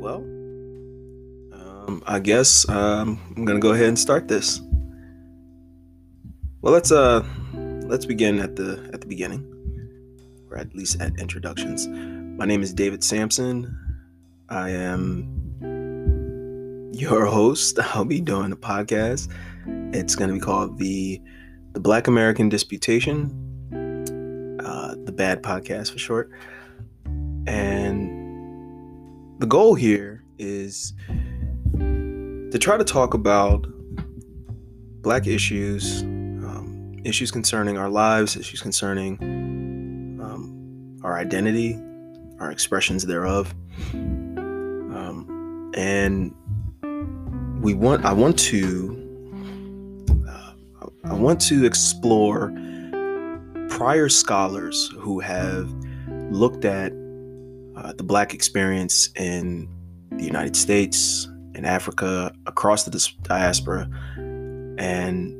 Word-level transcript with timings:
well, 0.00 0.24
um, 1.52 2.02
I 2.06 2.18
guess 2.20 2.68
um, 2.68 3.20
I'm 3.36 3.44
gonna 3.44 3.60
go 3.60 3.72
ahead 3.72 3.88
and 3.88 3.98
start 3.98 4.28
this. 4.28 4.60
Well, 6.62 6.72
let's 6.72 6.90
uh, 6.90 7.24
let's 7.54 8.06
begin 8.06 8.38
at 8.38 8.56
the 8.56 8.90
at 8.94 9.02
the 9.02 9.06
beginning, 9.06 9.44
or 10.50 10.56
at 10.56 10.74
least 10.74 11.00
at 11.00 11.18
introductions. 11.20 11.86
My 11.86 12.46
name 12.46 12.62
is 12.62 12.72
David 12.72 13.04
Sampson. 13.04 13.76
I 14.48 14.70
am 14.70 15.28
your 16.94 17.26
host. 17.26 17.78
I'll 17.94 18.04
be 18.04 18.20
doing 18.20 18.52
a 18.52 18.56
podcast. 18.56 19.30
It's 19.94 20.16
gonna 20.16 20.32
be 20.32 20.40
called 20.40 20.78
the 20.78 21.20
the 21.72 21.80
Black 21.80 22.08
American 22.08 22.48
Disputation, 22.48 23.26
uh, 24.64 24.94
the 25.04 25.12
Bad 25.12 25.42
Podcast 25.42 25.92
for 25.92 25.98
short, 25.98 26.30
and 27.46 27.99
the 29.40 29.46
goal 29.46 29.74
here 29.74 30.22
is 30.38 30.92
to 31.78 32.58
try 32.60 32.76
to 32.76 32.84
talk 32.84 33.14
about 33.14 33.66
black 35.00 35.26
issues, 35.26 36.02
um, 36.02 36.94
issues 37.04 37.30
concerning 37.30 37.78
our 37.78 37.88
lives, 37.88 38.36
issues 38.36 38.60
concerning 38.60 39.16
um, 40.22 41.00
our 41.02 41.16
identity, 41.16 41.80
our 42.38 42.52
expressions 42.52 43.06
thereof, 43.06 43.54
um, 43.94 45.72
and 45.74 46.34
we 47.62 47.72
want. 47.72 48.04
I 48.04 48.12
want 48.12 48.38
to. 48.40 48.94
Uh, 50.28 50.52
I 51.04 51.14
want 51.14 51.40
to 51.42 51.64
explore 51.64 52.52
prior 53.70 54.10
scholars 54.10 54.92
who 54.98 55.18
have 55.20 55.72
looked 56.30 56.66
at 56.66 56.92
uh, 57.82 57.92
the 57.92 58.02
Black 58.02 58.34
experience 58.34 59.08
in 59.16 59.68
the 60.12 60.24
United 60.24 60.56
States, 60.56 61.28
in 61.54 61.64
Africa, 61.64 62.32
across 62.46 62.84
the 62.84 63.12
diaspora, 63.22 63.88
and 64.78 65.36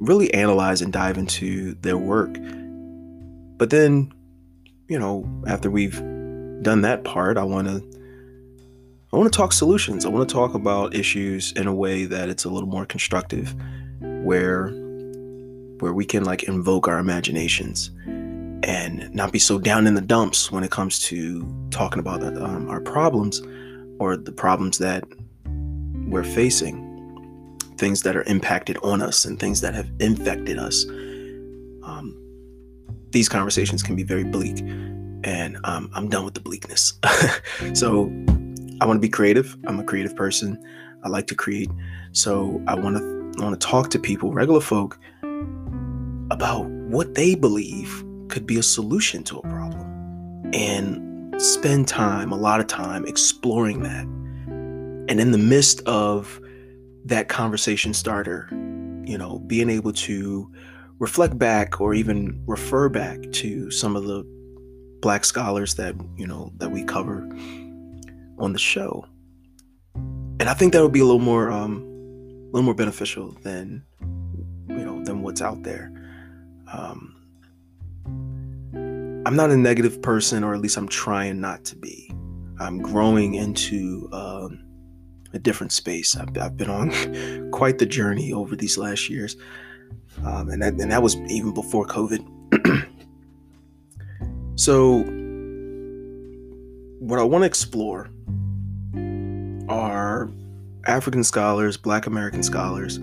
really 0.00 0.32
analyze 0.34 0.80
and 0.80 0.92
dive 0.92 1.18
into 1.18 1.74
their 1.82 1.96
work. 1.96 2.36
But 3.56 3.70
then, 3.70 4.12
you 4.88 4.98
know, 4.98 5.28
after 5.46 5.70
we've 5.70 5.98
done 6.62 6.82
that 6.82 7.04
part, 7.04 7.36
I 7.36 7.44
want 7.44 7.68
to 7.68 7.82
I 9.12 9.16
want 9.16 9.32
to 9.32 9.36
talk 9.36 9.52
solutions. 9.52 10.04
I 10.04 10.10
want 10.10 10.28
to 10.28 10.32
talk 10.32 10.52
about 10.52 10.94
issues 10.94 11.52
in 11.52 11.66
a 11.66 11.74
way 11.74 12.04
that 12.04 12.28
it's 12.28 12.44
a 12.44 12.50
little 12.50 12.68
more 12.68 12.84
constructive 12.84 13.54
where 14.00 14.68
where 15.80 15.94
we 15.94 16.04
can 16.04 16.24
like 16.24 16.42
invoke 16.42 16.88
our 16.88 16.98
imaginations 16.98 17.90
and 18.68 19.12
not 19.14 19.32
be 19.32 19.38
so 19.38 19.58
down 19.58 19.86
in 19.86 19.94
the 19.94 20.00
dumps 20.02 20.52
when 20.52 20.62
it 20.62 20.70
comes 20.70 21.00
to 21.00 21.42
talking 21.70 21.98
about 21.98 22.22
um, 22.22 22.68
our 22.68 22.82
problems 22.82 23.40
or 23.98 24.14
the 24.14 24.30
problems 24.30 24.76
that 24.76 25.04
we're 26.06 26.22
facing, 26.22 26.84
things 27.78 28.02
that 28.02 28.14
are 28.14 28.24
impacted 28.24 28.76
on 28.82 29.00
us 29.00 29.24
and 29.24 29.40
things 29.40 29.62
that 29.62 29.74
have 29.74 29.90
infected 30.00 30.58
us. 30.58 30.84
Um, 31.82 32.14
these 33.10 33.26
conversations 33.26 33.82
can 33.82 33.96
be 33.96 34.02
very 34.02 34.24
bleak, 34.24 34.60
and 35.24 35.56
um, 35.64 35.90
I'm 35.94 36.10
done 36.10 36.26
with 36.26 36.34
the 36.34 36.40
bleakness. 36.40 36.92
so 37.72 38.12
I 38.82 38.84
want 38.84 38.98
to 38.98 39.00
be 39.00 39.08
creative. 39.08 39.56
I'm 39.66 39.80
a 39.80 39.84
creative 39.84 40.14
person. 40.14 40.62
I 41.04 41.08
like 41.08 41.26
to 41.28 41.34
create. 41.34 41.70
So 42.12 42.62
I 42.68 42.74
want 42.74 42.98
to 42.98 43.32
I 43.40 43.44
want 43.44 43.58
to 43.58 43.66
talk 43.66 43.88
to 43.90 43.98
people, 43.98 44.34
regular 44.34 44.60
folk, 44.60 44.98
about 46.30 46.66
what 46.66 47.14
they 47.14 47.34
believe 47.34 48.04
could 48.28 48.46
be 48.46 48.58
a 48.58 48.62
solution 48.62 49.22
to 49.24 49.38
a 49.38 49.42
problem 49.42 50.50
and 50.52 51.40
spend 51.40 51.88
time, 51.88 52.32
a 52.32 52.36
lot 52.36 52.60
of 52.60 52.66
time 52.66 53.06
exploring 53.06 53.82
that. 53.82 54.04
And 54.04 55.20
in 55.20 55.32
the 55.32 55.38
midst 55.38 55.80
of 55.86 56.40
that 57.04 57.28
conversation 57.28 57.94
starter, 57.94 58.48
you 59.04 59.16
know, 59.16 59.38
being 59.40 59.70
able 59.70 59.92
to 59.92 60.52
reflect 60.98 61.38
back 61.38 61.80
or 61.80 61.94
even 61.94 62.42
refer 62.46 62.88
back 62.88 63.18
to 63.32 63.70
some 63.70 63.96
of 63.96 64.04
the 64.04 64.24
black 65.00 65.24
scholars 65.24 65.74
that, 65.76 65.94
you 66.16 66.26
know, 66.26 66.52
that 66.56 66.70
we 66.70 66.84
cover 66.84 67.28
on 68.38 68.52
the 68.52 68.58
show. 68.58 69.06
And 70.40 70.48
I 70.48 70.54
think 70.54 70.72
that 70.72 70.82
would 70.82 70.92
be 70.92 71.00
a 71.00 71.04
little 71.04 71.20
more 71.20 71.50
um 71.50 71.82
a 71.82 72.50
little 72.52 72.62
more 72.62 72.74
beneficial 72.74 73.36
than 73.42 73.82
you 74.68 74.84
know 74.84 75.02
than 75.04 75.22
what's 75.22 75.42
out 75.42 75.62
there. 75.62 75.92
Um 76.72 77.17
I'm 79.26 79.36
not 79.36 79.50
a 79.50 79.56
negative 79.56 80.00
person, 80.00 80.44
or 80.44 80.54
at 80.54 80.60
least 80.60 80.76
I'm 80.76 80.88
trying 80.88 81.40
not 81.40 81.64
to 81.66 81.76
be. 81.76 82.10
I'm 82.60 82.78
growing 82.78 83.34
into 83.34 84.08
um, 84.12 84.64
a 85.32 85.38
different 85.38 85.72
space. 85.72 86.16
I've, 86.16 86.36
I've, 86.38 86.56
been 86.56 86.70
on 86.70 87.50
quite 87.52 87.78
the 87.78 87.86
journey 87.86 88.32
over 88.32 88.56
these 88.56 88.78
last 88.78 89.08
years, 89.10 89.36
um, 90.24 90.48
and, 90.48 90.62
that, 90.62 90.74
and 90.74 90.90
that 90.90 91.02
was 91.02 91.16
even 91.16 91.52
before 91.52 91.86
COVID. 91.86 92.24
so, 94.56 95.04
what 97.00 97.18
I 97.18 97.22
want 97.22 97.42
to 97.42 97.46
explore 97.46 98.10
are 99.68 100.30
African 100.86 101.22
scholars, 101.22 101.76
Black 101.76 102.06
American 102.06 102.42
scholars, 102.42 102.96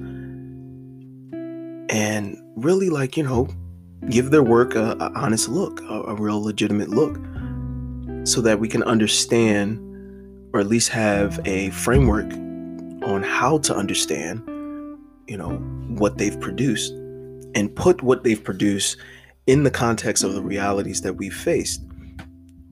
and 1.89 2.37
really 2.55 2.89
like, 2.89 3.15
you 3.15 3.23
know, 3.23 3.47
give 4.09 4.31
their 4.31 4.43
work 4.43 4.75
a, 4.75 4.95
a 4.99 5.11
honest 5.15 5.49
look, 5.49 5.81
a, 5.81 6.03
a 6.03 6.15
real 6.15 6.41
legitimate 6.41 6.89
look, 6.89 7.15
so 8.27 8.41
that 8.41 8.59
we 8.59 8.67
can 8.67 8.83
understand 8.83 9.79
or 10.53 10.59
at 10.61 10.67
least 10.67 10.89
have 10.89 11.39
a 11.45 11.69
framework 11.71 12.31
on 13.03 13.21
how 13.23 13.57
to 13.57 13.75
understand, 13.75 14.41
you 15.27 15.35
know, 15.37 15.49
what 15.97 16.17
they've 16.17 16.39
produced 16.39 16.93
and 17.55 17.75
put 17.75 18.01
what 18.01 18.23
they've 18.23 18.43
produced 18.43 18.97
in 19.47 19.63
the 19.63 19.71
context 19.71 20.23
of 20.23 20.33
the 20.33 20.41
realities 20.41 21.01
that 21.01 21.13
we've 21.13 21.35
faced. 21.35 21.83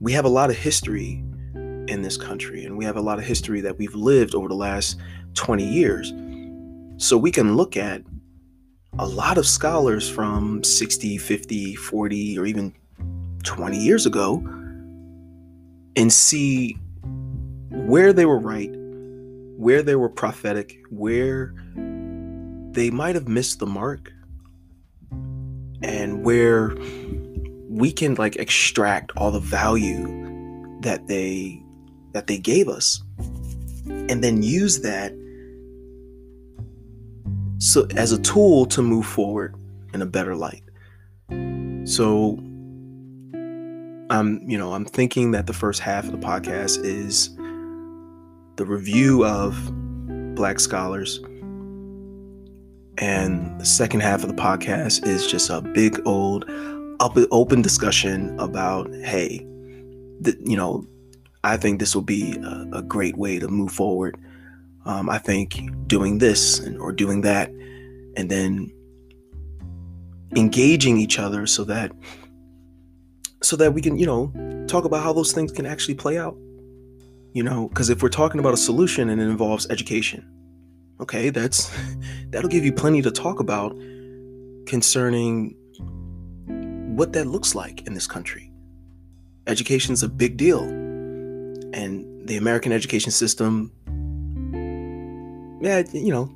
We 0.00 0.12
have 0.12 0.24
a 0.24 0.30
lot 0.30 0.50
of 0.50 0.56
history 0.56 1.22
in 1.54 2.02
this 2.02 2.16
country, 2.16 2.64
and 2.64 2.78
we 2.78 2.84
have 2.84 2.96
a 2.96 3.00
lot 3.00 3.18
of 3.18 3.24
history 3.24 3.60
that 3.60 3.78
we've 3.78 3.94
lived 3.94 4.34
over 4.34 4.48
the 4.48 4.54
last 4.54 4.98
20 5.34 5.64
years. 5.64 6.12
So 6.96 7.18
we 7.18 7.30
can 7.30 7.56
look 7.56 7.76
at 7.76 8.02
a 8.98 9.06
lot 9.06 9.38
of 9.38 9.46
scholars 9.46 10.08
from 10.08 10.62
60, 10.62 11.18
50, 11.18 11.74
40, 11.74 12.38
or 12.38 12.46
even 12.46 12.72
20 13.42 13.76
years 13.76 14.06
ago 14.06 14.36
and 15.96 16.12
see 16.12 16.76
where 17.70 18.12
they 18.12 18.24
were 18.24 18.38
right, 18.38 18.70
where 19.56 19.82
they 19.82 19.96
were 19.96 20.08
prophetic, 20.08 20.80
where 20.90 21.54
they 22.72 22.90
might 22.90 23.14
have 23.14 23.28
missed 23.28 23.58
the 23.58 23.66
mark, 23.66 24.12
and 25.82 26.24
where 26.24 26.74
we 27.68 27.92
can 27.92 28.14
like 28.14 28.36
extract 28.36 29.12
all 29.16 29.30
the 29.30 29.40
value 29.40 30.78
that 30.80 31.06
they 31.08 31.60
that 32.12 32.28
they 32.28 32.38
gave 32.38 32.68
us 32.68 33.02
and 33.86 34.22
then 34.22 34.42
use 34.42 34.80
that 34.80 35.12
so 37.58 37.86
as 37.96 38.12
a 38.12 38.20
tool 38.20 38.66
to 38.66 38.82
move 38.82 39.06
forward 39.06 39.54
in 39.92 40.02
a 40.02 40.06
better 40.06 40.34
light. 40.34 40.62
So 41.84 42.38
I'm, 44.10 44.40
you 44.46 44.58
know, 44.58 44.72
I'm 44.72 44.84
thinking 44.84 45.30
that 45.32 45.46
the 45.46 45.52
first 45.52 45.80
half 45.80 46.04
of 46.04 46.12
the 46.12 46.18
podcast 46.18 46.84
is 46.84 47.34
the 48.56 48.64
review 48.64 49.24
of 49.24 49.56
black 50.34 50.60
scholars 50.60 51.20
and 52.98 53.60
the 53.60 53.64
second 53.64 54.00
half 54.00 54.22
of 54.22 54.28
the 54.28 54.40
podcast 54.40 55.06
is 55.06 55.26
just 55.26 55.50
a 55.50 55.60
big 55.60 56.00
old 56.06 56.44
open 57.30 57.60
discussion 57.60 58.38
about 58.38 58.88
hey 58.94 59.44
th- 60.22 60.36
you 60.44 60.56
know 60.56 60.86
i 61.42 61.56
think 61.56 61.80
this 61.80 61.94
will 61.94 62.02
be 62.02 62.36
a, 62.38 62.78
a 62.78 62.82
great 62.82 63.16
way 63.16 63.38
to 63.38 63.48
move 63.48 63.72
forward 63.72 64.16
um, 64.86 65.08
I 65.08 65.18
think 65.18 65.60
doing 65.86 66.18
this 66.18 66.58
and, 66.58 66.78
or 66.78 66.92
doing 66.92 67.22
that, 67.22 67.50
and 68.16 68.30
then 68.30 68.70
engaging 70.36 70.98
each 70.98 71.18
other 71.18 71.46
so 71.46 71.64
that 71.64 71.92
so 73.42 73.56
that 73.56 73.72
we 73.72 73.80
can 73.80 73.98
you 73.98 74.06
know 74.06 74.32
talk 74.66 74.84
about 74.84 75.02
how 75.02 75.12
those 75.12 75.32
things 75.32 75.52
can 75.52 75.66
actually 75.66 75.94
play 75.94 76.18
out 76.18 76.36
you 77.34 77.42
know? 77.42 77.68
Because 77.68 77.90
if 77.90 78.00
we're 78.00 78.10
talking 78.10 78.38
about 78.38 78.54
a 78.54 78.56
solution 78.56 79.10
and 79.10 79.20
it 79.20 79.24
involves 79.24 79.68
education 79.70 80.30
okay 81.00 81.30
that's 81.30 81.76
that'll 82.30 82.48
give 82.48 82.64
you 82.64 82.72
plenty 82.72 83.02
to 83.02 83.10
talk 83.10 83.40
about 83.40 83.76
concerning 84.66 85.54
what 86.96 87.12
that 87.12 87.26
looks 87.26 87.54
like 87.56 87.84
in 87.86 87.94
this 87.94 88.06
country. 88.06 88.52
Education's 89.48 90.02
a 90.04 90.08
big 90.08 90.36
deal 90.36 90.62
and 91.74 92.26
the 92.28 92.36
american 92.36 92.72
education 92.72 93.10
system 93.10 93.72
yeah, 95.64 95.82
you 95.92 96.12
know, 96.12 96.30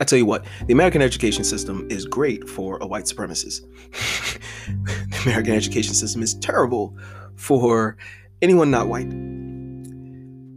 I 0.00 0.04
tell 0.04 0.18
you 0.18 0.26
what, 0.26 0.44
the 0.66 0.72
American 0.72 1.00
education 1.02 1.44
system 1.44 1.86
is 1.88 2.04
great 2.04 2.48
for 2.48 2.78
a 2.78 2.86
white 2.86 3.04
supremacist. 3.04 3.62
the 4.66 5.22
American 5.24 5.54
education 5.54 5.94
system 5.94 6.22
is 6.22 6.34
terrible 6.34 6.96
for 7.36 7.96
anyone 8.42 8.70
not 8.70 8.88
white. 8.88 9.08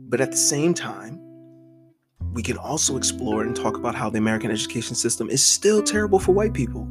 But 0.10 0.22
at 0.22 0.32
the 0.32 0.38
same 0.38 0.74
time, 0.74 1.22
we 2.34 2.42
can 2.42 2.58
also 2.58 2.98
explore 2.98 3.44
and 3.44 3.56
talk 3.56 3.78
about 3.78 3.94
how 3.94 4.10
the 4.10 4.18
American 4.18 4.50
education 4.50 4.96
system 4.96 5.30
is 5.30 5.44
still 5.44 5.84
terrible 5.84 6.20
for 6.20 6.32
white 6.32 6.54
people. 6.54 6.86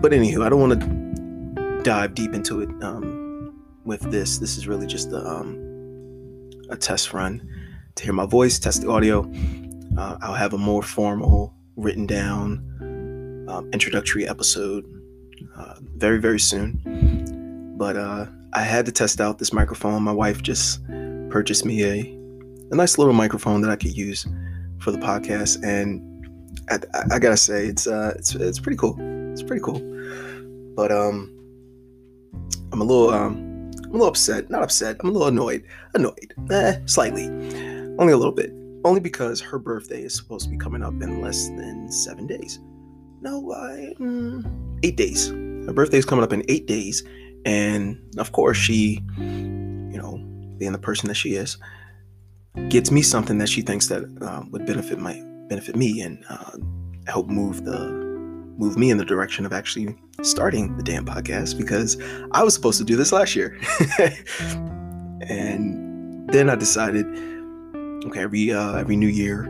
But 0.00 0.12
anywho, 0.12 0.44
I 0.44 0.48
don't 0.48 0.60
want 0.60 0.80
to 0.80 1.82
dive 1.82 2.14
deep 2.14 2.34
into 2.34 2.60
it 2.60 2.68
um, 2.82 3.54
with 3.84 4.00
this. 4.10 4.38
This 4.38 4.56
is 4.56 4.66
really 4.66 4.86
just 4.86 5.10
the 5.10 5.24
um, 5.24 5.65
a 6.68 6.76
test 6.76 7.12
run 7.12 7.48
to 7.94 8.04
hear 8.04 8.12
my 8.12 8.26
voice, 8.26 8.58
test 8.58 8.82
the 8.82 8.90
audio. 8.90 9.30
Uh, 9.96 10.18
I'll 10.20 10.34
have 10.34 10.52
a 10.52 10.58
more 10.58 10.82
formal, 10.82 11.54
written 11.76 12.06
down 12.06 13.46
um, 13.48 13.68
introductory 13.72 14.28
episode 14.28 14.84
uh, 15.56 15.74
very, 15.96 16.18
very 16.18 16.40
soon. 16.40 17.74
But 17.76 17.96
uh, 17.96 18.26
I 18.52 18.62
had 18.62 18.86
to 18.86 18.92
test 18.92 19.20
out 19.20 19.38
this 19.38 19.52
microphone. 19.52 20.02
My 20.02 20.12
wife 20.12 20.42
just 20.42 20.84
purchased 21.30 21.64
me 21.64 21.84
a, 21.84 22.00
a 22.70 22.74
nice 22.74 22.98
little 22.98 23.12
microphone 23.12 23.60
that 23.62 23.70
I 23.70 23.76
could 23.76 23.96
use 23.96 24.26
for 24.78 24.90
the 24.90 24.98
podcast, 24.98 25.62
and 25.62 26.02
I, 26.70 26.78
I, 27.14 27.18
gotta 27.18 27.36
say, 27.36 27.66
it's 27.66 27.86
uh, 27.86 28.14
it's 28.16 28.34
it's 28.34 28.58
pretty 28.58 28.76
cool. 28.76 28.96
It's 29.32 29.42
pretty 29.42 29.62
cool. 29.62 29.80
But 30.74 30.92
um, 30.92 31.32
I'm 32.72 32.80
a 32.80 32.84
little 32.84 33.10
um, 33.10 33.45
I'm 33.86 33.90
a 33.90 33.92
little 33.94 34.08
upset. 34.08 34.50
Not 34.50 34.62
upset. 34.62 34.96
I'm 35.00 35.10
a 35.10 35.12
little 35.12 35.28
annoyed. 35.28 35.64
Annoyed, 35.94 36.34
eh, 36.50 36.78
slightly, 36.86 37.26
only 37.98 38.12
a 38.12 38.16
little 38.16 38.32
bit. 38.32 38.52
Only 38.84 39.00
because 39.00 39.40
her 39.40 39.58
birthday 39.58 40.02
is 40.02 40.14
supposed 40.14 40.44
to 40.44 40.50
be 40.50 40.56
coming 40.56 40.82
up 40.82 40.94
in 41.02 41.20
less 41.20 41.48
than 41.48 41.90
seven 41.90 42.26
days. 42.26 42.60
No, 43.20 43.52
I, 43.52 43.94
mm, 43.98 44.78
eight 44.84 44.96
days. 44.96 45.28
Her 45.28 45.72
birthday 45.72 45.98
is 45.98 46.04
coming 46.04 46.22
up 46.22 46.32
in 46.32 46.44
eight 46.48 46.66
days, 46.66 47.02
and 47.44 47.98
of 48.18 48.32
course, 48.32 48.56
she, 48.56 49.02
you 49.18 49.98
know, 49.98 50.18
being 50.58 50.72
the 50.72 50.78
person 50.78 51.08
that 51.08 51.14
she 51.14 51.34
is, 51.34 51.56
gets 52.68 52.90
me 52.90 53.02
something 53.02 53.38
that 53.38 53.48
she 53.48 53.62
thinks 53.62 53.88
that 53.88 54.04
uh, 54.20 54.42
would 54.50 54.66
benefit 54.66 54.98
my 54.98 55.20
benefit 55.48 55.76
me 55.76 56.00
and 56.00 56.24
uh, 56.28 56.52
help 57.06 57.28
move 57.28 57.64
the 57.64 58.05
move 58.58 58.76
me 58.76 58.90
in 58.90 58.98
the 58.98 59.04
direction 59.04 59.46
of 59.46 59.52
actually 59.52 59.96
starting 60.22 60.76
the 60.76 60.82
damn 60.82 61.04
podcast 61.04 61.58
because 61.58 61.96
I 62.32 62.42
was 62.42 62.54
supposed 62.54 62.78
to 62.78 62.84
do 62.84 62.96
this 62.96 63.12
last 63.12 63.36
year, 63.36 63.58
and 65.28 66.28
then 66.30 66.48
I 66.50 66.54
decided, 66.54 67.06
okay, 68.06 68.20
every 68.20 68.52
uh, 68.52 68.76
every 68.76 68.96
New 68.96 69.08
Year, 69.08 69.44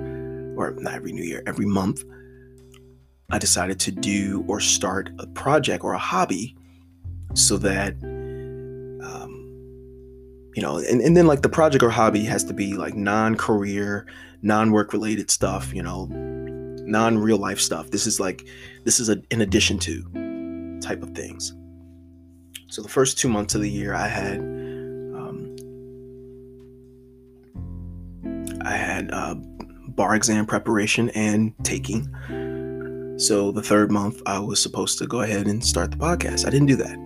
or 0.56 0.72
not 0.78 0.94
every 0.94 1.12
New 1.12 1.24
Year, 1.24 1.42
every 1.46 1.66
month, 1.66 2.02
I 3.30 3.38
decided 3.38 3.80
to 3.80 3.90
do 3.90 4.44
or 4.48 4.60
start 4.60 5.10
a 5.18 5.26
project 5.26 5.82
or 5.82 5.92
a 5.92 5.98
hobby 5.98 6.56
so 7.34 7.58
that 7.58 7.94
um, 8.02 9.30
you 10.54 10.62
know 10.62 10.78
and, 10.78 11.00
and 11.00 11.16
then 11.16 11.26
like 11.26 11.42
the 11.42 11.48
project 11.48 11.82
or 11.82 11.90
hobby 11.90 12.24
has 12.24 12.44
to 12.44 12.54
be 12.54 12.74
like 12.74 12.94
non-career 12.94 14.06
non-work 14.42 14.92
related 14.92 15.30
stuff 15.30 15.74
you 15.74 15.82
know 15.82 16.08
non-real 16.86 17.38
life 17.38 17.60
stuff 17.60 17.90
this 17.90 18.06
is 18.06 18.18
like 18.20 18.46
this 18.84 19.00
is 19.00 19.08
a, 19.08 19.20
in 19.30 19.40
addition 19.40 19.78
to 19.78 20.02
type 20.80 21.02
of 21.02 21.10
things 21.10 21.54
so 22.68 22.82
the 22.82 22.88
first 22.88 23.18
two 23.18 23.28
months 23.28 23.54
of 23.54 23.60
the 23.60 23.70
year 23.70 23.94
i 23.94 24.06
had 24.06 24.38
um, 24.38 25.56
i 28.64 28.76
had 28.76 29.10
uh, 29.12 29.34
bar 29.88 30.14
exam 30.14 30.46
preparation 30.46 31.10
and 31.10 31.52
taking 31.64 32.08
so 33.18 33.50
the 33.50 33.62
third 33.62 33.90
month, 33.90 34.20
I 34.26 34.38
was 34.38 34.60
supposed 34.60 34.98
to 34.98 35.06
go 35.06 35.22
ahead 35.22 35.46
and 35.46 35.64
start 35.64 35.90
the 35.90 35.96
podcast. 35.96 36.46
I 36.46 36.50
didn't 36.50 36.66
do 36.66 36.76
that. 36.76 36.96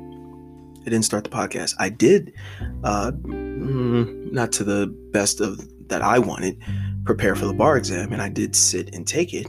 I 0.80 0.84
didn't 0.84 1.04
start 1.04 1.22
the 1.22 1.30
podcast. 1.30 1.74
I 1.78 1.88
did, 1.88 2.32
uh, 2.82 3.12
mm, 3.12 4.32
not 4.32 4.50
to 4.52 4.64
the 4.64 4.88
best 5.12 5.40
of 5.40 5.60
that 5.88 6.02
I 6.02 6.18
wanted, 6.18 6.60
prepare 7.04 7.36
for 7.36 7.46
the 7.46 7.52
bar 7.52 7.76
exam, 7.76 8.12
and 8.12 8.20
I 8.20 8.28
did 8.28 8.56
sit 8.56 8.92
and 8.94 9.06
take 9.06 9.32
it. 9.32 9.46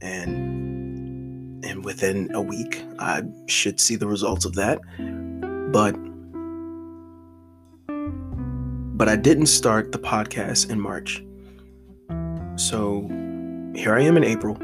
And 0.00 1.64
and 1.64 1.84
within 1.84 2.30
a 2.34 2.42
week, 2.42 2.84
I 2.98 3.22
should 3.46 3.80
see 3.80 3.96
the 3.96 4.06
results 4.06 4.44
of 4.44 4.54
that. 4.54 4.80
But 5.72 5.96
but 8.96 9.08
I 9.08 9.16
didn't 9.16 9.46
start 9.46 9.92
the 9.92 9.98
podcast 9.98 10.70
in 10.70 10.80
March. 10.80 11.24
So 12.56 13.08
here 13.74 13.94
I 13.94 14.02
am 14.02 14.16
in 14.16 14.24
April 14.24 14.56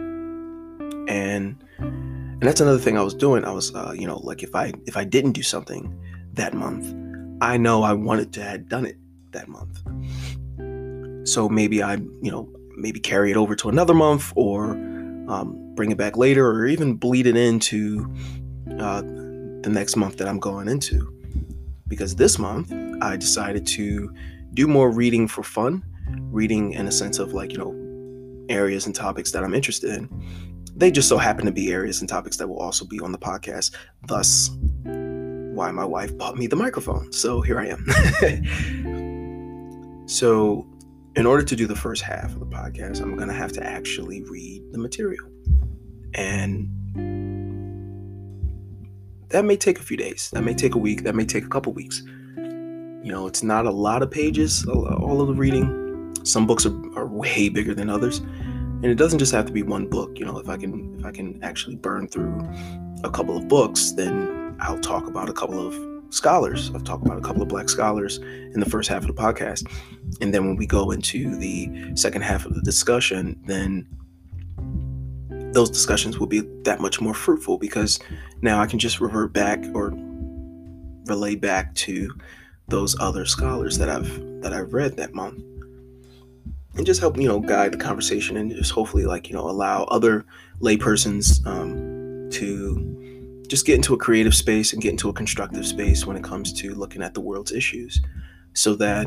and 1.08 1.56
and 1.78 2.48
that's 2.48 2.60
another 2.60 2.78
thing 2.78 2.96
I 2.96 3.02
was 3.02 3.12
doing. 3.12 3.44
I 3.44 3.50
was, 3.50 3.74
uh, 3.74 3.92
you 3.94 4.06
know, 4.06 4.18
like 4.18 4.42
if 4.42 4.54
I 4.54 4.72
if 4.86 4.96
I 4.96 5.04
didn't 5.04 5.32
do 5.32 5.42
something 5.42 5.94
that 6.34 6.54
month, 6.54 6.94
I 7.42 7.58
know 7.58 7.82
I 7.82 7.92
wanted 7.92 8.32
to 8.34 8.42
have 8.42 8.68
done 8.68 8.86
it 8.86 8.96
that 9.32 9.46
month. 9.48 9.82
So 11.28 11.48
maybe 11.50 11.82
I, 11.82 11.96
you 12.22 12.30
know, 12.30 12.48
maybe 12.76 12.98
carry 12.98 13.30
it 13.30 13.36
over 13.36 13.54
to 13.56 13.68
another 13.68 13.92
month, 13.92 14.32
or 14.36 14.74
um, 15.30 15.74
bring 15.74 15.90
it 15.90 15.98
back 15.98 16.16
later, 16.16 16.46
or 16.46 16.66
even 16.66 16.94
bleed 16.94 17.26
it 17.26 17.36
into 17.36 18.12
uh, 18.78 19.00
the 19.00 19.70
next 19.70 19.96
month 19.96 20.16
that 20.18 20.28
I'm 20.28 20.38
going 20.38 20.68
into. 20.68 21.16
Because 21.88 22.16
this 22.16 22.38
month 22.38 22.72
I 23.02 23.16
decided 23.16 23.66
to 23.68 24.14
do 24.54 24.66
more 24.66 24.90
reading 24.90 25.26
for 25.28 25.42
fun, 25.42 25.82
reading 26.30 26.72
in 26.72 26.86
a 26.86 26.92
sense 26.92 27.18
of 27.18 27.32
like 27.32 27.52
you 27.52 27.58
know 27.58 27.76
areas 28.48 28.86
and 28.86 28.94
topics 28.94 29.30
that 29.32 29.44
I'm 29.44 29.54
interested 29.54 29.90
in 29.90 30.08
they 30.80 30.90
just 30.90 31.08
so 31.08 31.18
happen 31.18 31.44
to 31.44 31.52
be 31.52 31.70
areas 31.70 32.00
and 32.00 32.08
topics 32.08 32.38
that 32.38 32.48
will 32.48 32.58
also 32.58 32.86
be 32.86 32.98
on 33.00 33.12
the 33.12 33.18
podcast. 33.18 33.74
Thus, 34.06 34.50
why 34.84 35.70
my 35.70 35.84
wife 35.84 36.16
bought 36.16 36.36
me 36.36 36.46
the 36.46 36.56
microphone. 36.56 37.12
So 37.12 37.42
here 37.42 37.60
I 37.60 37.66
am. 37.66 37.84
so, 40.08 40.66
in 41.20 41.26
order 41.26 41.42
to 41.44 41.54
do 41.54 41.66
the 41.66 41.76
first 41.76 42.00
half 42.00 42.32
of 42.32 42.40
the 42.40 42.46
podcast, 42.46 43.02
I'm 43.02 43.14
going 43.14 43.28
to 43.28 43.34
have 43.34 43.52
to 43.52 43.62
actually 43.62 44.22
read 44.22 44.62
the 44.72 44.78
material. 44.78 45.28
And 46.14 46.66
that 49.28 49.44
may 49.44 49.58
take 49.58 49.78
a 49.78 49.82
few 49.82 49.98
days. 49.98 50.30
That 50.32 50.44
may 50.44 50.54
take 50.54 50.74
a 50.74 50.78
week. 50.78 51.02
That 51.02 51.14
may 51.14 51.26
take 51.26 51.44
a 51.44 51.48
couple 51.48 51.74
weeks. 51.74 52.02
You 52.38 53.12
know, 53.12 53.26
it's 53.26 53.42
not 53.42 53.66
a 53.66 53.70
lot 53.70 54.02
of 54.02 54.10
pages, 54.10 54.66
all 54.66 55.20
of 55.20 55.28
the 55.28 55.34
reading. 55.34 56.14
Some 56.24 56.46
books 56.46 56.64
are, 56.64 56.98
are 56.98 57.06
way 57.06 57.50
bigger 57.50 57.74
than 57.74 57.90
others 57.90 58.22
and 58.82 58.86
it 58.86 58.94
doesn't 58.94 59.18
just 59.18 59.32
have 59.32 59.44
to 59.44 59.52
be 59.52 59.62
one 59.62 59.86
book 59.86 60.18
you 60.18 60.24
know 60.24 60.38
if 60.38 60.48
i 60.48 60.56
can 60.56 60.98
if 60.98 61.04
i 61.04 61.10
can 61.10 61.38
actually 61.42 61.76
burn 61.76 62.08
through 62.08 62.40
a 63.04 63.10
couple 63.10 63.36
of 63.36 63.46
books 63.46 63.92
then 63.92 64.56
i'll 64.60 64.80
talk 64.80 65.06
about 65.06 65.28
a 65.28 65.34
couple 65.34 65.66
of 65.66 65.89
scholars. 66.10 66.70
I've 66.74 66.84
talked 66.84 67.04
about 67.04 67.18
a 67.18 67.22
couple 67.22 67.42
of 67.42 67.48
black 67.48 67.68
scholars 67.68 68.18
in 68.18 68.60
the 68.60 68.68
first 68.68 68.88
half 68.88 69.02
of 69.02 69.08
the 69.08 69.14
podcast. 69.14 69.70
And 70.20 70.34
then 70.34 70.46
when 70.46 70.56
we 70.56 70.66
go 70.66 70.90
into 70.90 71.36
the 71.36 71.96
second 71.96 72.22
half 72.22 72.46
of 72.46 72.54
the 72.54 72.62
discussion 72.62 73.40
then 73.46 73.86
those 75.52 75.70
discussions 75.70 76.18
will 76.18 76.26
be 76.26 76.40
that 76.62 76.80
much 76.80 77.00
more 77.00 77.14
fruitful 77.14 77.58
because 77.58 77.98
now 78.40 78.60
i 78.60 78.66
can 78.66 78.78
just 78.78 79.00
revert 79.00 79.32
back 79.32 79.62
or 79.74 79.92
relay 81.06 81.34
back 81.34 81.74
to 81.74 82.12
those 82.68 82.98
other 83.00 83.24
scholars 83.24 83.78
that 83.78 83.88
i've 83.88 84.42
that 84.42 84.52
i've 84.52 84.72
read 84.72 84.96
that 84.96 85.14
month. 85.14 85.42
And 86.76 86.86
just 86.86 87.00
help 87.00 87.16
you 87.16 87.26
know 87.26 87.40
guide 87.40 87.72
the 87.72 87.78
conversation 87.78 88.36
and 88.36 88.52
just 88.52 88.70
hopefully 88.70 89.04
like 89.04 89.28
you 89.28 89.34
know 89.34 89.48
allow 89.48 89.84
other 89.84 90.24
laypersons 90.60 91.44
um, 91.44 92.30
to 92.30 93.09
just 93.50 93.66
get 93.66 93.74
into 93.74 93.92
a 93.92 93.98
creative 93.98 94.34
space 94.34 94.72
and 94.72 94.80
get 94.80 94.92
into 94.92 95.08
a 95.08 95.12
constructive 95.12 95.66
space 95.66 96.06
when 96.06 96.16
it 96.16 96.22
comes 96.22 96.52
to 96.52 96.72
looking 96.74 97.02
at 97.02 97.14
the 97.14 97.20
world's 97.20 97.50
issues 97.50 98.00
so 98.52 98.76
that 98.76 99.06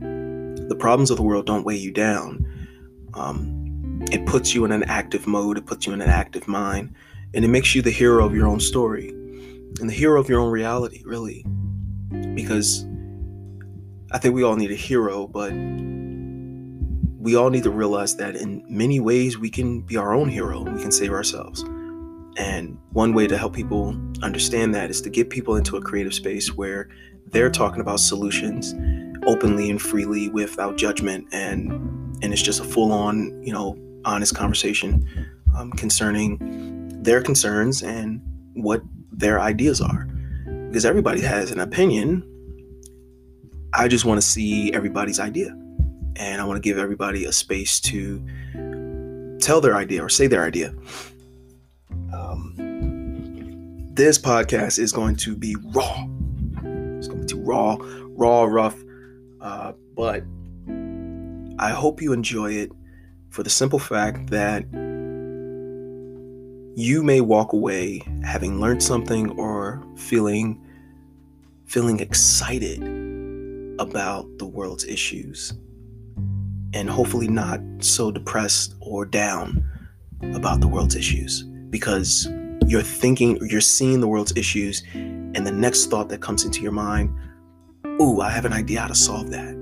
the 0.00 0.76
problems 0.78 1.10
of 1.10 1.16
the 1.16 1.22
world 1.22 1.46
don't 1.46 1.64
weigh 1.64 1.76
you 1.76 1.92
down 1.92 2.44
um, 3.14 4.02
it 4.10 4.26
puts 4.26 4.52
you 4.52 4.64
in 4.64 4.72
an 4.72 4.82
active 4.84 5.28
mode 5.28 5.56
it 5.56 5.64
puts 5.64 5.86
you 5.86 5.92
in 5.92 6.02
an 6.02 6.10
active 6.10 6.48
mind 6.48 6.92
and 7.34 7.44
it 7.44 7.48
makes 7.48 7.74
you 7.74 7.82
the 7.82 7.90
hero 7.90 8.26
of 8.26 8.34
your 8.34 8.48
own 8.48 8.58
story 8.58 9.10
and 9.80 9.88
the 9.88 9.94
hero 9.94 10.20
of 10.20 10.28
your 10.28 10.40
own 10.40 10.50
reality 10.50 11.00
really 11.04 11.44
because 12.34 12.84
i 14.10 14.18
think 14.18 14.34
we 14.34 14.42
all 14.42 14.56
need 14.56 14.72
a 14.72 14.76
hero 14.76 15.28
but 15.28 15.52
we 17.24 17.36
all 17.36 17.48
need 17.48 17.62
to 17.62 17.70
realize 17.70 18.16
that 18.16 18.36
in 18.36 18.62
many 18.68 19.00
ways 19.00 19.38
we 19.38 19.48
can 19.48 19.80
be 19.80 19.96
our 19.96 20.12
own 20.12 20.28
hero. 20.28 20.60
We 20.60 20.82
can 20.82 20.92
save 20.92 21.10
ourselves. 21.10 21.64
And 22.36 22.78
one 22.92 23.14
way 23.14 23.26
to 23.26 23.36
help 23.36 23.54
people 23.54 23.96
understand 24.22 24.74
that 24.74 24.90
is 24.90 25.00
to 25.02 25.10
get 25.10 25.30
people 25.30 25.56
into 25.56 25.76
a 25.76 25.80
creative 25.80 26.14
space 26.14 26.54
where 26.54 26.88
they're 27.26 27.50
talking 27.50 27.80
about 27.80 28.00
solutions 28.00 28.74
openly 29.26 29.70
and 29.70 29.80
freely 29.80 30.28
without 30.28 30.76
judgment 30.76 31.26
and 31.32 31.72
and 32.22 32.32
it's 32.32 32.42
just 32.42 32.60
a 32.60 32.64
full-on, 32.64 33.42
you 33.42 33.52
know, 33.52 33.76
honest 34.04 34.34
conversation 34.34 35.06
um, 35.56 35.72
concerning 35.72 36.38
their 37.02 37.20
concerns 37.20 37.82
and 37.82 38.20
what 38.54 38.82
their 39.12 39.40
ideas 39.40 39.80
are. 39.80 40.08
Because 40.68 40.84
everybody 40.84 41.20
has 41.20 41.50
an 41.50 41.60
opinion. 41.60 42.22
I 43.74 43.88
just 43.88 44.04
want 44.04 44.18
to 44.20 44.26
see 44.26 44.72
everybody's 44.72 45.20
idea 45.20 45.54
and 46.16 46.40
I 46.40 46.44
want 46.44 46.56
to 46.56 46.66
give 46.66 46.78
everybody 46.78 47.24
a 47.24 47.32
space 47.32 47.80
to 47.80 48.24
tell 49.40 49.60
their 49.60 49.74
idea 49.74 50.02
or 50.02 50.08
say 50.08 50.26
their 50.26 50.44
idea. 50.44 50.74
This 53.94 54.18
podcast 54.18 54.80
is 54.80 54.90
going 54.90 55.14
to 55.18 55.36
be 55.36 55.54
raw. 55.72 56.04
It's 56.98 57.06
going 57.06 57.28
to 57.28 57.36
be 57.36 57.40
raw, 57.40 57.76
raw, 57.80 58.42
rough, 58.42 58.76
uh, 59.40 59.70
but 59.94 60.24
I 61.60 61.70
hope 61.70 62.02
you 62.02 62.12
enjoy 62.12 62.54
it 62.54 62.72
for 63.30 63.44
the 63.44 63.50
simple 63.50 63.78
fact 63.78 64.30
that 64.30 64.64
you 66.76 67.04
may 67.04 67.20
walk 67.20 67.52
away 67.52 68.02
having 68.24 68.60
learned 68.60 68.82
something 68.82 69.30
or 69.38 69.80
feeling 69.94 70.60
feeling 71.66 72.00
excited 72.00 72.82
about 73.78 74.26
the 74.38 74.46
world's 74.46 74.84
issues 74.86 75.52
and 76.72 76.90
hopefully 76.90 77.28
not 77.28 77.60
so 77.78 78.10
depressed 78.10 78.74
or 78.80 79.04
down 79.04 79.64
about 80.34 80.60
the 80.60 80.66
world's 80.66 80.96
issues 80.96 81.44
because 81.70 82.26
you're 82.66 82.82
thinking 82.82 83.38
you're 83.48 83.60
seeing 83.60 84.00
the 84.00 84.08
world's 84.08 84.36
issues 84.36 84.82
and 84.94 85.46
the 85.46 85.52
next 85.52 85.86
thought 85.86 86.08
that 86.08 86.20
comes 86.20 86.44
into 86.44 86.62
your 86.62 86.72
mind 86.72 87.14
ooh 88.00 88.20
i 88.20 88.30
have 88.30 88.44
an 88.44 88.52
idea 88.52 88.80
how 88.80 88.88
to 88.88 88.94
solve 88.94 89.30
that. 89.30 89.54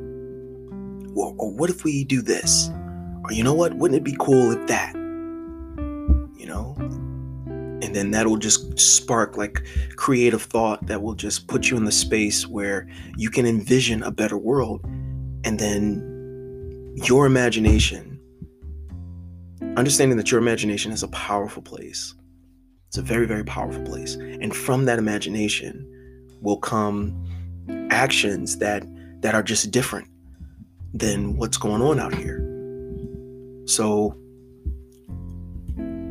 Or, 1.14 1.34
or 1.38 1.50
what 1.50 1.70
if 1.70 1.84
we 1.84 2.04
do 2.04 2.22
this? 2.22 2.70
Or 3.24 3.32
you 3.32 3.44
know 3.44 3.54
what? 3.54 3.74
Wouldn't 3.74 3.98
it 3.98 4.04
be 4.04 4.16
cool 4.18 4.52
if 4.52 4.66
that? 4.68 4.94
You 4.94 6.46
know? 6.46 6.74
And 7.82 7.94
then 7.94 8.10
that'll 8.10 8.38
just 8.38 8.78
spark 8.78 9.36
like 9.36 9.64
creative 9.96 10.42
thought 10.42 10.86
that 10.86 11.02
will 11.02 11.14
just 11.14 11.48
put 11.48 11.70
you 11.70 11.76
in 11.76 11.84
the 11.84 11.92
space 11.92 12.46
where 12.46 12.88
you 13.16 13.30
can 13.30 13.46
envision 13.46 14.02
a 14.02 14.10
better 14.10 14.38
world 14.38 14.84
and 15.44 15.58
then 15.58 16.92
your 16.94 17.26
imagination 17.26 18.20
understanding 19.76 20.16
that 20.16 20.30
your 20.30 20.40
imagination 20.40 20.92
is 20.92 21.02
a 21.02 21.08
powerful 21.08 21.62
place 21.62 22.14
it's 22.92 22.98
a 22.98 23.02
very 23.02 23.26
very 23.26 23.42
powerful 23.42 23.82
place 23.84 24.16
and 24.16 24.54
from 24.54 24.84
that 24.84 24.98
imagination 24.98 25.88
will 26.42 26.58
come 26.58 27.16
actions 27.90 28.58
that 28.58 28.84
that 29.22 29.34
are 29.34 29.42
just 29.42 29.70
different 29.70 30.06
than 30.92 31.34
what's 31.38 31.56
going 31.56 31.80
on 31.80 31.98
out 31.98 32.14
here 32.14 32.46
so 33.64 34.14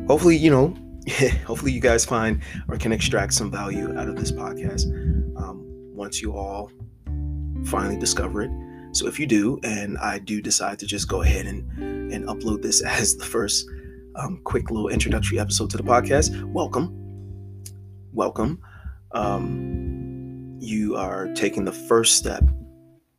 hopefully 0.08 0.36
you 0.36 0.50
know 0.50 0.74
hopefully 1.46 1.70
you 1.70 1.80
guys 1.80 2.04
find 2.04 2.42
or 2.66 2.76
can 2.76 2.90
extract 2.90 3.32
some 3.32 3.48
value 3.48 3.96
out 3.96 4.08
of 4.08 4.16
this 4.16 4.32
podcast 4.32 4.86
um, 5.36 5.62
once 5.94 6.20
you 6.20 6.36
all 6.36 6.68
finally 7.64 7.96
discover 7.98 8.42
it. 8.42 8.50
So 8.92 9.06
if 9.06 9.18
you 9.18 9.26
do, 9.26 9.58
and 9.62 9.96
I 9.98 10.18
do 10.18 10.42
decide 10.42 10.78
to 10.80 10.86
just 10.86 11.08
go 11.08 11.22
ahead 11.22 11.46
and 11.46 12.12
and 12.12 12.26
upload 12.26 12.62
this 12.62 12.82
as 12.86 13.16
the 13.16 13.24
first 13.24 13.68
um, 14.16 14.40
quick 14.44 14.70
little 14.70 14.88
introductory 14.88 15.38
episode 15.38 15.70
to 15.70 15.76
the 15.76 15.82
podcast, 15.82 16.42
welcome, 16.52 16.92
welcome. 18.12 18.60
Um, 19.12 20.56
you 20.60 20.96
are 20.96 21.28
taking 21.34 21.64
the 21.64 21.72
first 21.72 22.16
step 22.16 22.44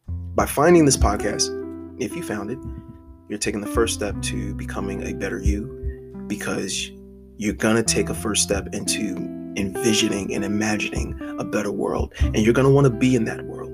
by 0.08 0.46
finding 0.46 0.86
this 0.86 0.98
podcast. 0.98 1.50
If 2.02 2.16
you 2.16 2.24
found 2.24 2.52
it, 2.52 2.58
you're 3.30 3.40
taking 3.40 3.62
the 3.62 3.68
first 3.68 3.94
step 3.94 4.20
to 4.24 4.54
becoming 4.56 5.08
a 5.08 5.14
better 5.14 5.40
you 5.40 6.26
because 6.28 6.92
you're 7.38 7.54
going 7.54 7.76
to 7.76 7.84
take 7.84 8.10
a 8.10 8.14
first 8.14 8.44
step 8.44 8.74
into 8.74 9.16
envisioning 9.56 10.34
and 10.34 10.44
imagining 10.44 11.20
a 11.40 11.44
better 11.44 11.72
world. 11.72 12.14
And 12.20 12.38
you're 12.38 12.54
going 12.54 12.68
to 12.68 12.74
want 12.74 12.86
to 12.86 12.92
be 12.92 13.16
in 13.16 13.26
that 13.26 13.44
world. 13.46 13.70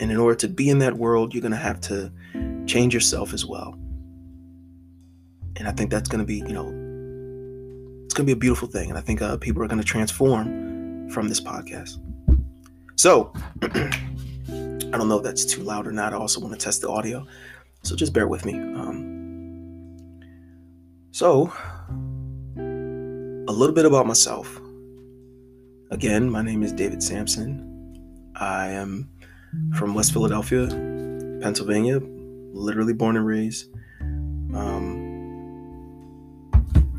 And 0.00 0.10
in 0.10 0.16
order 0.16 0.34
to 0.36 0.48
be 0.48 0.68
in 0.68 0.78
that 0.80 0.94
world, 0.94 1.34
you're 1.34 1.40
going 1.40 1.52
to 1.52 1.56
have 1.56 1.80
to 1.82 2.12
change 2.66 2.94
yourself 2.94 3.32
as 3.32 3.46
well. 3.46 3.78
And 5.56 5.68
I 5.68 5.72
think 5.72 5.90
that's 5.90 6.08
going 6.08 6.20
to 6.20 6.26
be, 6.26 6.38
you 6.38 6.52
know, 6.52 6.68
it's 8.04 8.14
going 8.14 8.26
to 8.26 8.32
be 8.32 8.32
a 8.32 8.36
beautiful 8.36 8.68
thing. 8.68 8.88
And 8.88 8.98
I 8.98 9.00
think 9.00 9.22
uh, 9.22 9.36
people 9.36 9.62
are 9.62 9.68
going 9.68 9.80
to 9.80 9.86
transform 9.86 11.08
from 11.10 11.28
this 11.28 11.40
podcast. 11.40 11.98
So, 12.96 13.32
I 13.62 14.96
don't 14.96 15.08
know 15.08 15.18
if 15.18 15.24
that's 15.24 15.44
too 15.44 15.62
loud 15.62 15.86
or 15.86 15.92
not. 15.92 16.12
I 16.12 16.16
also 16.16 16.40
want 16.40 16.52
to 16.52 16.58
test 16.58 16.80
the 16.80 16.88
audio. 16.88 17.26
So 17.82 17.94
just 17.96 18.12
bear 18.12 18.28
with 18.28 18.44
me. 18.44 18.54
Um, 18.54 19.04
so, 21.10 21.52
a 22.56 23.52
little 23.52 23.74
bit 23.74 23.84
about 23.84 24.06
myself. 24.06 24.60
Again, 25.90 26.30
my 26.30 26.42
name 26.42 26.62
is 26.62 26.72
David 26.72 27.02
Sampson. 27.02 27.70
I 28.36 28.68
am 28.68 29.10
from 29.74 29.94
West 29.94 30.12
Philadelphia, 30.12 30.66
Pennsylvania, 31.42 32.00
literally 32.52 32.94
born 32.94 33.16
and 33.16 33.26
raised. 33.26 33.68
Um, 34.54 35.03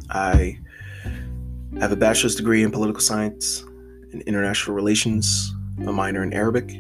I 0.10 0.60
have 1.80 1.92
a 1.92 1.96
bachelor's 1.96 2.36
degree 2.36 2.64
in 2.64 2.72
political 2.72 3.02
science 3.02 3.62
and 4.12 4.22
international 4.24 4.76
relations, 4.76 5.54
a 5.86 5.92
minor 5.92 6.24
in 6.24 6.34
Arabic. 6.34 6.72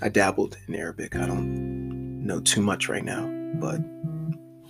I 0.00 0.08
dabbled 0.08 0.58
in 0.68 0.74
Arabic. 0.74 1.16
I 1.16 1.26
don't 1.26 2.24
know 2.26 2.40
too 2.40 2.60
much 2.60 2.88
right 2.88 3.04
now, 3.04 3.26
but 3.54 3.80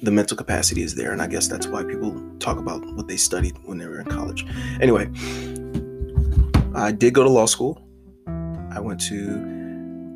the 0.02 0.10
mental 0.10 0.36
capacity 0.36 0.82
is 0.82 0.94
there. 0.94 1.12
And 1.12 1.22
I 1.22 1.26
guess 1.26 1.48
that's 1.48 1.66
why 1.66 1.84
people 1.84 2.20
talk 2.38 2.58
about 2.58 2.84
what 2.94 3.08
they 3.08 3.16
studied 3.16 3.56
when 3.64 3.78
they 3.78 3.86
were 3.86 4.00
in 4.00 4.06
college. 4.06 4.46
Anyway, 4.80 5.10
I 6.74 6.92
did 6.92 7.14
go 7.14 7.22
to 7.22 7.30
law 7.30 7.46
school. 7.46 7.80
I 8.26 8.80
went 8.80 9.00
to 9.02 9.26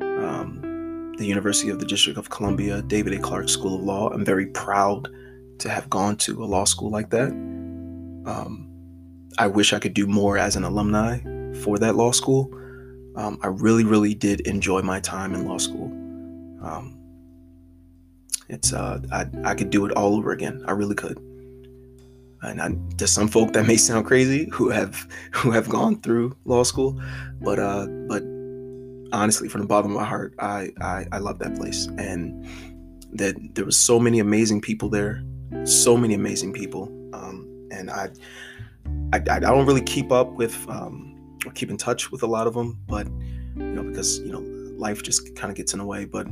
um, 0.01 1.13
the 1.17 1.25
University 1.25 1.69
of 1.69 1.79
the 1.79 1.85
District 1.85 2.17
of 2.17 2.29
Columbia, 2.29 2.81
David 2.83 3.13
A. 3.13 3.19
Clarke 3.19 3.49
School 3.49 3.75
of 3.75 3.81
Law. 3.81 4.09
I'm 4.09 4.25
very 4.25 4.47
proud 4.47 5.09
to 5.59 5.69
have 5.69 5.89
gone 5.89 6.15
to 6.17 6.43
a 6.43 6.45
law 6.45 6.65
school 6.65 6.89
like 6.89 7.09
that. 7.11 7.29
Um, 7.29 8.69
I 9.37 9.47
wish 9.47 9.73
I 9.73 9.79
could 9.79 9.93
do 9.93 10.07
more 10.07 10.37
as 10.37 10.55
an 10.55 10.63
alumni 10.63 11.19
for 11.61 11.77
that 11.79 11.95
law 11.95 12.11
school. 12.11 12.53
Um, 13.15 13.39
I 13.41 13.47
really, 13.47 13.83
really 13.83 14.13
did 14.13 14.41
enjoy 14.41 14.81
my 14.81 14.99
time 14.99 15.33
in 15.33 15.47
law 15.47 15.57
school. 15.57 15.85
Um, 16.61 16.97
it's 18.49 18.73
uh, 18.73 19.01
I 19.11 19.25
I 19.43 19.55
could 19.55 19.69
do 19.69 19.85
it 19.85 19.91
all 19.93 20.15
over 20.15 20.31
again. 20.31 20.63
I 20.67 20.71
really 20.71 20.95
could. 20.95 21.19
And 22.43 22.61
I, 22.61 22.69
to 22.97 23.07
some 23.07 23.27
folk 23.27 23.53
that 23.53 23.65
may 23.65 23.77
sound 23.77 24.05
crazy 24.05 24.49
who 24.53 24.69
have 24.69 25.07
who 25.31 25.51
have 25.51 25.67
gone 25.69 26.01
through 26.01 26.35
law 26.45 26.63
school, 26.63 27.01
but 27.41 27.59
uh, 27.59 27.87
but 28.07 28.23
honestly, 29.11 29.49
from 29.49 29.61
the 29.61 29.67
bottom 29.67 29.91
of 29.91 29.97
my 29.97 30.05
heart, 30.05 30.33
I 30.39 30.71
I, 30.81 31.05
I 31.11 31.17
love 31.17 31.39
that 31.39 31.55
place, 31.55 31.87
and 31.97 32.45
that 33.13 33.35
there 33.55 33.65
was 33.65 33.77
so 33.77 33.99
many 33.99 34.19
amazing 34.19 34.61
people 34.61 34.89
there, 34.89 35.23
so 35.63 35.97
many 35.97 36.13
amazing 36.13 36.53
people, 36.53 36.83
um, 37.13 37.47
and 37.71 37.89
I, 37.89 38.09
I 39.13 39.17
I 39.17 39.39
don't 39.39 39.65
really 39.65 39.81
keep 39.81 40.11
up 40.11 40.31
with 40.33 40.67
um, 40.69 41.37
or 41.45 41.51
keep 41.51 41.69
in 41.69 41.77
touch 41.77 42.11
with 42.11 42.23
a 42.23 42.27
lot 42.27 42.47
of 42.47 42.53
them, 42.53 42.79
but 42.87 43.07
you 43.55 43.63
know 43.63 43.83
because 43.83 44.19
you 44.19 44.31
know 44.31 44.43
life 44.77 45.03
just 45.03 45.35
kind 45.35 45.49
of 45.49 45.57
gets 45.57 45.73
in 45.73 45.79
the 45.79 45.85
way, 45.85 46.05
but 46.05 46.27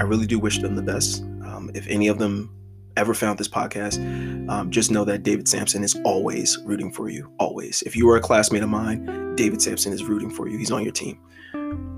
I 0.00 0.04
really 0.04 0.26
do 0.26 0.38
wish 0.38 0.58
them 0.58 0.76
the 0.76 0.82
best. 0.82 1.22
Um, 1.22 1.70
if 1.74 1.86
any 1.88 2.08
of 2.08 2.18
them 2.18 2.54
ever 2.96 3.14
found 3.14 3.38
this 3.38 3.48
podcast, 3.48 3.98
um, 4.48 4.70
just 4.70 4.90
know 4.90 5.04
that 5.04 5.22
David 5.22 5.48
Sampson 5.48 5.84
is 5.84 5.96
always 6.04 6.58
rooting 6.64 6.92
for 6.92 7.08
you. 7.08 7.30
Always. 7.38 7.82
If 7.82 7.94
you 7.94 8.08
are 8.10 8.16
a 8.16 8.20
classmate 8.20 8.62
of 8.62 8.68
mine, 8.68 9.34
David 9.36 9.62
Sampson 9.62 9.92
is 9.92 10.04
rooting 10.04 10.30
for 10.30 10.48
you. 10.48 10.58
He's 10.58 10.72
on 10.72 10.82
your 10.82 10.92
team. 10.92 11.20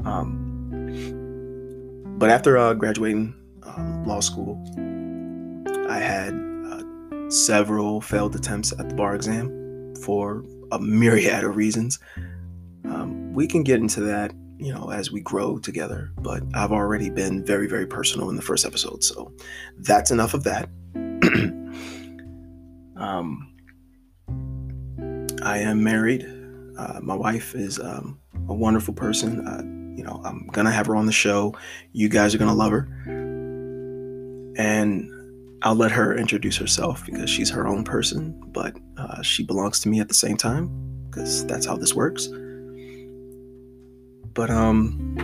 Um, 0.04 0.58
but 2.18 2.30
after 2.30 2.58
uh, 2.58 2.74
graduating 2.74 3.34
um, 3.62 4.04
law 4.04 4.20
school, 4.20 4.62
I 5.90 5.98
had 5.98 6.34
uh, 6.70 7.30
several 7.30 8.00
failed 8.00 8.34
attempts 8.34 8.72
at 8.72 8.88
the 8.88 8.94
bar 8.94 9.14
exam 9.14 9.94
for 10.02 10.44
a 10.72 10.78
myriad 10.78 11.44
of 11.44 11.56
reasons. 11.56 11.98
Um, 12.84 13.34
we 13.34 13.46
can 13.46 13.62
get 13.62 13.80
into 13.80 14.00
that 14.02 14.32
you 14.60 14.72
know, 14.74 14.90
as 14.90 15.10
we 15.10 15.22
grow 15.22 15.58
together. 15.58 16.12
But 16.18 16.42
I've 16.54 16.70
already 16.70 17.08
been 17.08 17.42
very, 17.44 17.66
very 17.66 17.86
personal 17.86 18.28
in 18.28 18.36
the 18.36 18.42
first 18.42 18.66
episode. 18.66 19.02
So 19.02 19.32
that's 19.78 20.10
enough 20.10 20.34
of 20.34 20.44
that. 20.44 20.68
um, 22.96 23.54
I 25.42 25.58
am 25.58 25.82
married. 25.82 26.26
Uh, 26.76 27.00
my 27.02 27.14
wife 27.14 27.54
is 27.54 27.80
um, 27.80 28.20
a 28.48 28.54
wonderful 28.54 28.92
person. 28.92 29.46
Uh, 29.46 29.62
you 29.96 30.04
know, 30.04 30.20
I'm 30.24 30.46
going 30.48 30.66
to 30.66 30.72
have 30.72 30.86
her 30.86 30.96
on 30.96 31.06
the 31.06 31.12
show. 31.12 31.54
You 31.92 32.10
guys 32.10 32.34
are 32.34 32.38
going 32.38 32.50
to 32.50 32.54
love 32.54 32.72
her. 32.72 32.86
And 34.58 35.10
I'll 35.62 35.74
let 35.74 35.92
her 35.92 36.16
introduce 36.16 36.56
herself 36.56 37.04
because 37.04 37.28
she's 37.28 37.50
her 37.50 37.66
own 37.66 37.84
person, 37.84 38.40
but 38.48 38.74
uh, 38.96 39.20
she 39.22 39.42
belongs 39.42 39.80
to 39.80 39.88
me 39.88 40.00
at 40.00 40.08
the 40.08 40.14
same 40.14 40.36
time 40.36 40.70
because 41.10 41.44
that's 41.46 41.66
how 41.66 41.76
this 41.76 41.94
works. 41.94 42.28
But 44.32 44.48
um, 44.48 45.16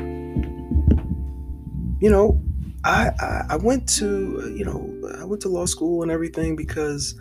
you 2.01 2.11
know, 2.11 2.41
I, 2.85 3.11
I 3.19 3.43
I 3.51 3.57
went 3.57 3.89
to 3.95 4.55
you 4.57 4.65
know 4.65 4.93
I 5.19 5.25
went 5.25 5.41
to 5.43 5.49
law 5.49 5.65
school 5.65 6.03
and 6.03 6.11
everything 6.11 6.55
because 6.55 7.15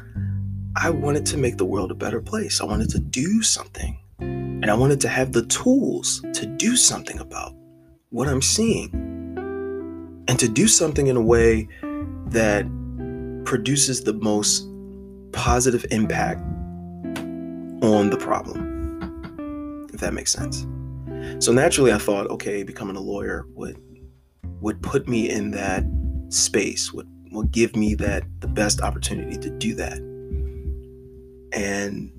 I 0.75 0.89
wanted 0.89 1.25
to 1.27 1.37
make 1.37 1.57
the 1.57 1.65
world 1.65 1.91
a 1.91 1.95
better 1.95 2.21
place. 2.21 2.59
I 2.59 2.65
wanted 2.65 2.89
to 2.89 2.99
do 2.99 3.41
something, 3.41 3.97
and 4.19 4.69
I 4.69 4.73
wanted 4.73 4.99
to 5.01 5.07
have 5.07 5.31
the 5.31 5.45
tools 5.45 6.21
to 6.33 6.45
do 6.45 6.75
something 6.75 7.19
about 7.19 7.53
what 8.09 8.27
I'm 8.27 8.41
seeing, 8.41 8.89
and 10.27 10.37
to 10.37 10.49
do 10.49 10.67
something 10.67 11.07
in 11.07 11.15
a 11.15 11.21
way 11.21 11.69
that 12.27 12.65
produces 13.45 14.03
the 14.03 14.13
most 14.13 14.67
positive 15.31 15.85
impact 15.91 16.41
on 17.83 18.09
the 18.09 18.17
problem, 18.17 19.89
if 19.93 19.99
that 19.99 20.13
makes 20.13 20.31
sense. 20.31 20.65
So 21.43 21.51
naturally, 21.51 21.91
I 21.91 21.97
thought, 21.97 22.27
okay, 22.27 22.63
becoming 22.63 22.95
a 22.95 23.01
lawyer 23.01 23.45
would 23.49 23.81
would 24.61 24.81
put 24.81 25.07
me 25.07 25.29
in 25.29 25.51
that 25.51 25.83
space, 26.29 26.91
would 26.93 27.07
would 27.31 27.51
give 27.51 27.75
me 27.75 27.95
that 27.95 28.23
the 28.39 28.47
best 28.47 28.81
opportunity 28.81 29.37
to 29.37 29.49
do 29.49 29.75
that. 29.75 29.97
And 31.51 32.11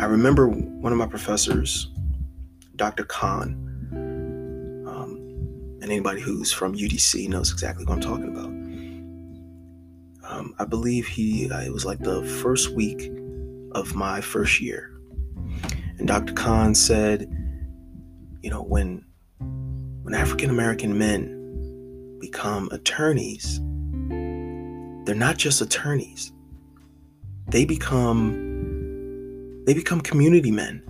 I 0.00 0.06
remember 0.06 0.48
one 0.48 0.92
of 0.92 0.98
my 0.98 1.06
professors, 1.06 1.90
Dr. 2.76 3.04
Khan, 3.04 3.54
um, 4.86 5.78
and 5.80 5.84
anybody 5.84 6.20
who's 6.20 6.52
from 6.52 6.74
UDC 6.74 7.28
knows 7.28 7.52
exactly 7.52 7.84
what 7.84 7.94
I'm 7.94 8.00
talking 8.00 8.28
about. 8.28 8.61
Um, 10.32 10.54
I 10.58 10.64
believe 10.64 11.06
he, 11.06 11.50
uh, 11.50 11.60
it 11.60 11.72
was 11.72 11.84
like 11.84 11.98
the 11.98 12.24
first 12.42 12.70
week 12.70 13.12
of 13.72 13.94
my 13.94 14.22
first 14.22 14.62
year. 14.62 14.90
And 15.98 16.08
Dr. 16.08 16.32
Khan 16.32 16.74
said, 16.74 17.30
you 18.40 18.48
know, 18.48 18.62
when 18.62 19.04
when 20.02 20.14
African 20.14 20.48
American 20.48 20.96
men 20.96 22.18
become 22.18 22.68
attorneys, 22.72 23.60
they're 25.04 25.14
not 25.14 25.36
just 25.36 25.60
attorneys. 25.60 26.32
They 27.48 27.66
become 27.66 28.32
they 29.66 29.74
become 29.74 30.00
community 30.00 30.50
men. 30.50 30.82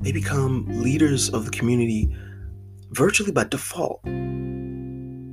They 0.00 0.12
become 0.12 0.66
leaders 0.68 1.28
of 1.30 1.44
the 1.46 1.50
community 1.50 2.14
virtually 2.92 3.32
by 3.32 3.44
default. 3.44 4.02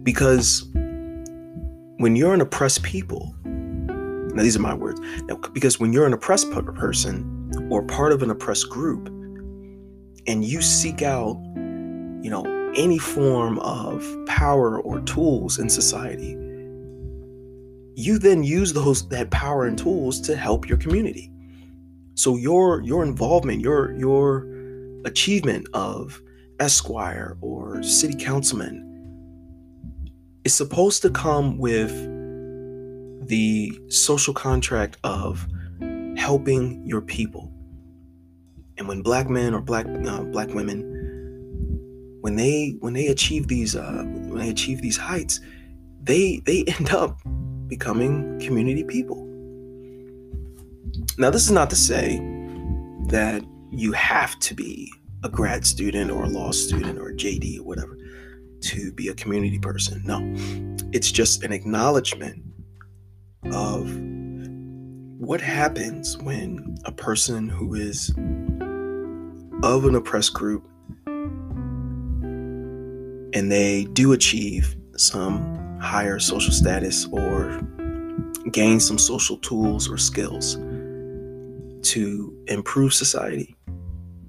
Because 0.03 0.67
when 2.05 2.15
you're 2.15 2.35
an 2.35 2.41
oppressed 2.41 2.83
people, 2.83 3.33
now 3.45 4.43
these 4.43 4.55
are 4.55 4.59
my 4.59 4.75
words, 4.75 5.01
now, 5.23 5.37
because 5.53 5.79
when 5.79 5.91
you're 5.91 6.05
an 6.05 6.13
oppressed 6.13 6.51
person 6.51 7.67
or 7.71 7.81
part 7.81 8.11
of 8.11 8.21
an 8.21 8.29
oppressed 8.29 8.69
group, 8.69 9.07
and 10.27 10.45
you 10.45 10.61
seek 10.61 11.01
out, 11.01 11.35
you 11.55 12.29
know, 12.29 12.43
any 12.75 12.99
form 12.99 13.57
of 13.57 14.07
power 14.27 14.79
or 14.79 15.01
tools 15.01 15.57
in 15.57 15.67
society, 15.67 16.37
you 17.95 18.19
then 18.19 18.43
use 18.43 18.71
those 18.71 19.09
that 19.09 19.31
power 19.31 19.65
and 19.65 19.75
tools 19.75 20.21
to 20.21 20.35
help 20.35 20.69
your 20.69 20.77
community. 20.77 21.31
So 22.13 22.35
your 22.35 22.83
your 22.83 23.03
involvement, 23.03 23.61
your 23.61 23.97
your 23.97 24.45
achievement 25.05 25.67
of 25.73 26.21
esquire 26.59 27.35
or 27.41 27.81
city 27.81 28.13
councilman 28.13 28.94
is 30.45 30.53
supposed 30.53 31.01
to 31.01 31.09
come 31.09 31.57
with 31.57 31.91
the 33.27 33.77
social 33.89 34.33
contract 34.33 34.97
of 35.03 35.45
helping 36.15 36.85
your 36.85 37.01
people. 37.01 37.51
And 38.77 38.87
when 38.87 39.01
black 39.01 39.27
men 39.29 39.53
or 39.53 39.61
black 39.61 39.87
uh, 39.87 40.23
black 40.25 40.49
women, 40.49 40.81
when 42.21 42.35
they 42.35 42.77
when 42.79 42.93
they 42.93 43.07
achieve 43.07 43.47
these 43.47 43.75
uh, 43.75 44.03
when 44.05 44.37
they 44.37 44.49
achieve 44.49 44.81
these 44.81 44.97
heights, 44.97 45.41
they 46.03 46.41
they 46.45 46.63
end 46.79 46.91
up 46.91 47.19
becoming 47.67 48.39
community 48.39 48.83
people. 48.83 49.23
Now, 51.17 51.29
this 51.29 51.45
is 51.45 51.51
not 51.51 51.69
to 51.71 51.75
say 51.75 52.17
that 53.07 53.43
you 53.71 53.91
have 53.93 54.37
to 54.39 54.53
be 54.53 54.91
a 55.23 55.29
grad 55.29 55.65
student 55.65 56.11
or 56.11 56.23
a 56.23 56.27
law 56.27 56.51
student 56.51 56.99
or 56.99 57.09
a 57.09 57.13
JD 57.13 57.59
or 57.59 57.63
whatever 57.63 57.97
to 58.65 58.91
be 58.91 59.07
a 59.07 59.13
community 59.13 59.59
person. 59.59 60.01
No, 60.05 60.19
it's 60.91 61.11
just 61.11 61.43
an 61.43 61.51
acknowledgement 61.51 62.43
of 63.51 63.89
what 65.19 65.41
happens 65.41 66.17
when 66.17 66.77
a 66.85 66.91
person 66.91 67.49
who 67.49 67.73
is 67.73 68.09
of 69.63 69.85
an 69.85 69.95
oppressed 69.95 70.33
group 70.33 70.67
and 73.33 73.51
they 73.51 73.85
do 73.93 74.13
achieve 74.13 74.75
some 74.95 75.79
higher 75.79 76.19
social 76.19 76.53
status 76.53 77.07
or 77.11 77.61
gain 78.51 78.79
some 78.79 78.97
social 78.97 79.37
tools 79.37 79.89
or 79.89 79.97
skills 79.97 80.55
to 81.81 82.35
improve 82.47 82.93
society. 82.93 83.55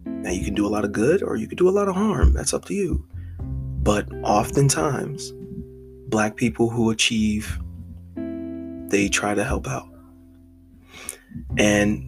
Now, 0.04 0.30
you 0.30 0.44
can 0.44 0.54
do 0.54 0.66
a 0.66 0.68
lot 0.68 0.84
of 0.84 0.92
good 0.92 1.22
or 1.22 1.36
you 1.36 1.46
can 1.46 1.56
do 1.56 1.68
a 1.68 1.70
lot 1.70 1.88
of 1.88 1.94
harm. 1.94 2.32
That's 2.32 2.52
up 2.52 2.64
to 2.66 2.74
you. 2.74 3.06
But 3.86 4.08
oftentimes, 4.24 5.32
black 6.08 6.34
people 6.34 6.68
who 6.68 6.90
achieve, 6.90 7.56
they 8.16 9.08
try 9.08 9.32
to 9.32 9.44
help 9.44 9.68
out. 9.68 9.88
And 11.56 12.02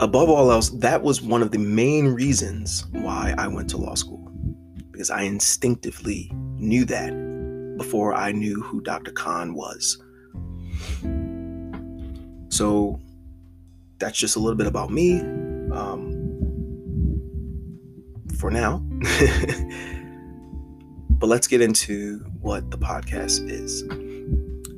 above 0.00 0.30
all 0.30 0.50
else, 0.50 0.70
that 0.70 1.02
was 1.02 1.20
one 1.20 1.42
of 1.42 1.50
the 1.50 1.58
main 1.58 2.06
reasons 2.06 2.86
why 2.92 3.34
I 3.36 3.48
went 3.48 3.68
to 3.70 3.76
law 3.76 3.96
school. 3.96 4.32
Because 4.90 5.10
I 5.10 5.24
instinctively 5.24 6.32
knew 6.32 6.86
that 6.86 7.10
before 7.76 8.14
I 8.14 8.32
knew 8.32 8.62
who 8.62 8.80
Dr. 8.80 9.12
Khan 9.12 9.52
was. 9.52 10.02
So 12.48 12.98
that's 13.98 14.16
just 14.16 14.36
a 14.36 14.38
little 14.38 14.56
bit 14.56 14.66
about 14.66 14.88
me 14.90 15.20
um, 15.70 16.14
for 18.38 18.50
now. 18.50 18.82
but 21.18 21.28
let's 21.28 21.46
get 21.46 21.60
into 21.60 22.18
what 22.40 22.70
the 22.70 22.78
podcast 22.78 23.48
is. 23.50 23.86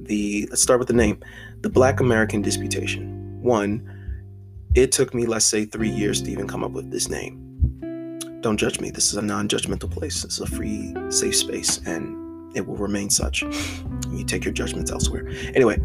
The 0.07 0.47
let's 0.51 0.63
start 0.63 0.79
with 0.79 0.89
the 0.89 0.95
name, 0.95 1.21
the 1.61 1.69
Black 1.69 2.01
American 2.01 2.43
Disputation. 2.43 3.43
One, 3.43 3.89
it 4.75 4.93
took 4.93 5.15
me 5.15 5.27
let's 5.27 5.45
say 5.45 5.65
three 5.65 5.91
years 5.91 6.23
to 6.23 6.31
even 6.31 6.47
come 6.47 6.63
up 6.63 6.71
with 6.71 6.91
this 6.91 7.09
name. 7.09 7.45
Don't 8.41 8.57
judge 8.57 8.79
me. 8.79 8.91
This 8.91 9.11
is 9.11 9.17
a 9.17 9.23
non-judgmental 9.23 9.91
place. 9.91 10.23
This 10.23 10.35
is 10.35 10.41
a 10.41 10.47
free, 10.47 10.95
safe 11.11 11.35
space, 11.35 11.79
and 11.87 12.57
it 12.57 12.67
will 12.67 12.77
remain 12.77 13.11
such. 13.11 13.43
You 14.11 14.25
take 14.25 14.45
your 14.45 14.55
judgments 14.55 14.93
elsewhere. 14.93 15.29
Anyway, 15.55 15.79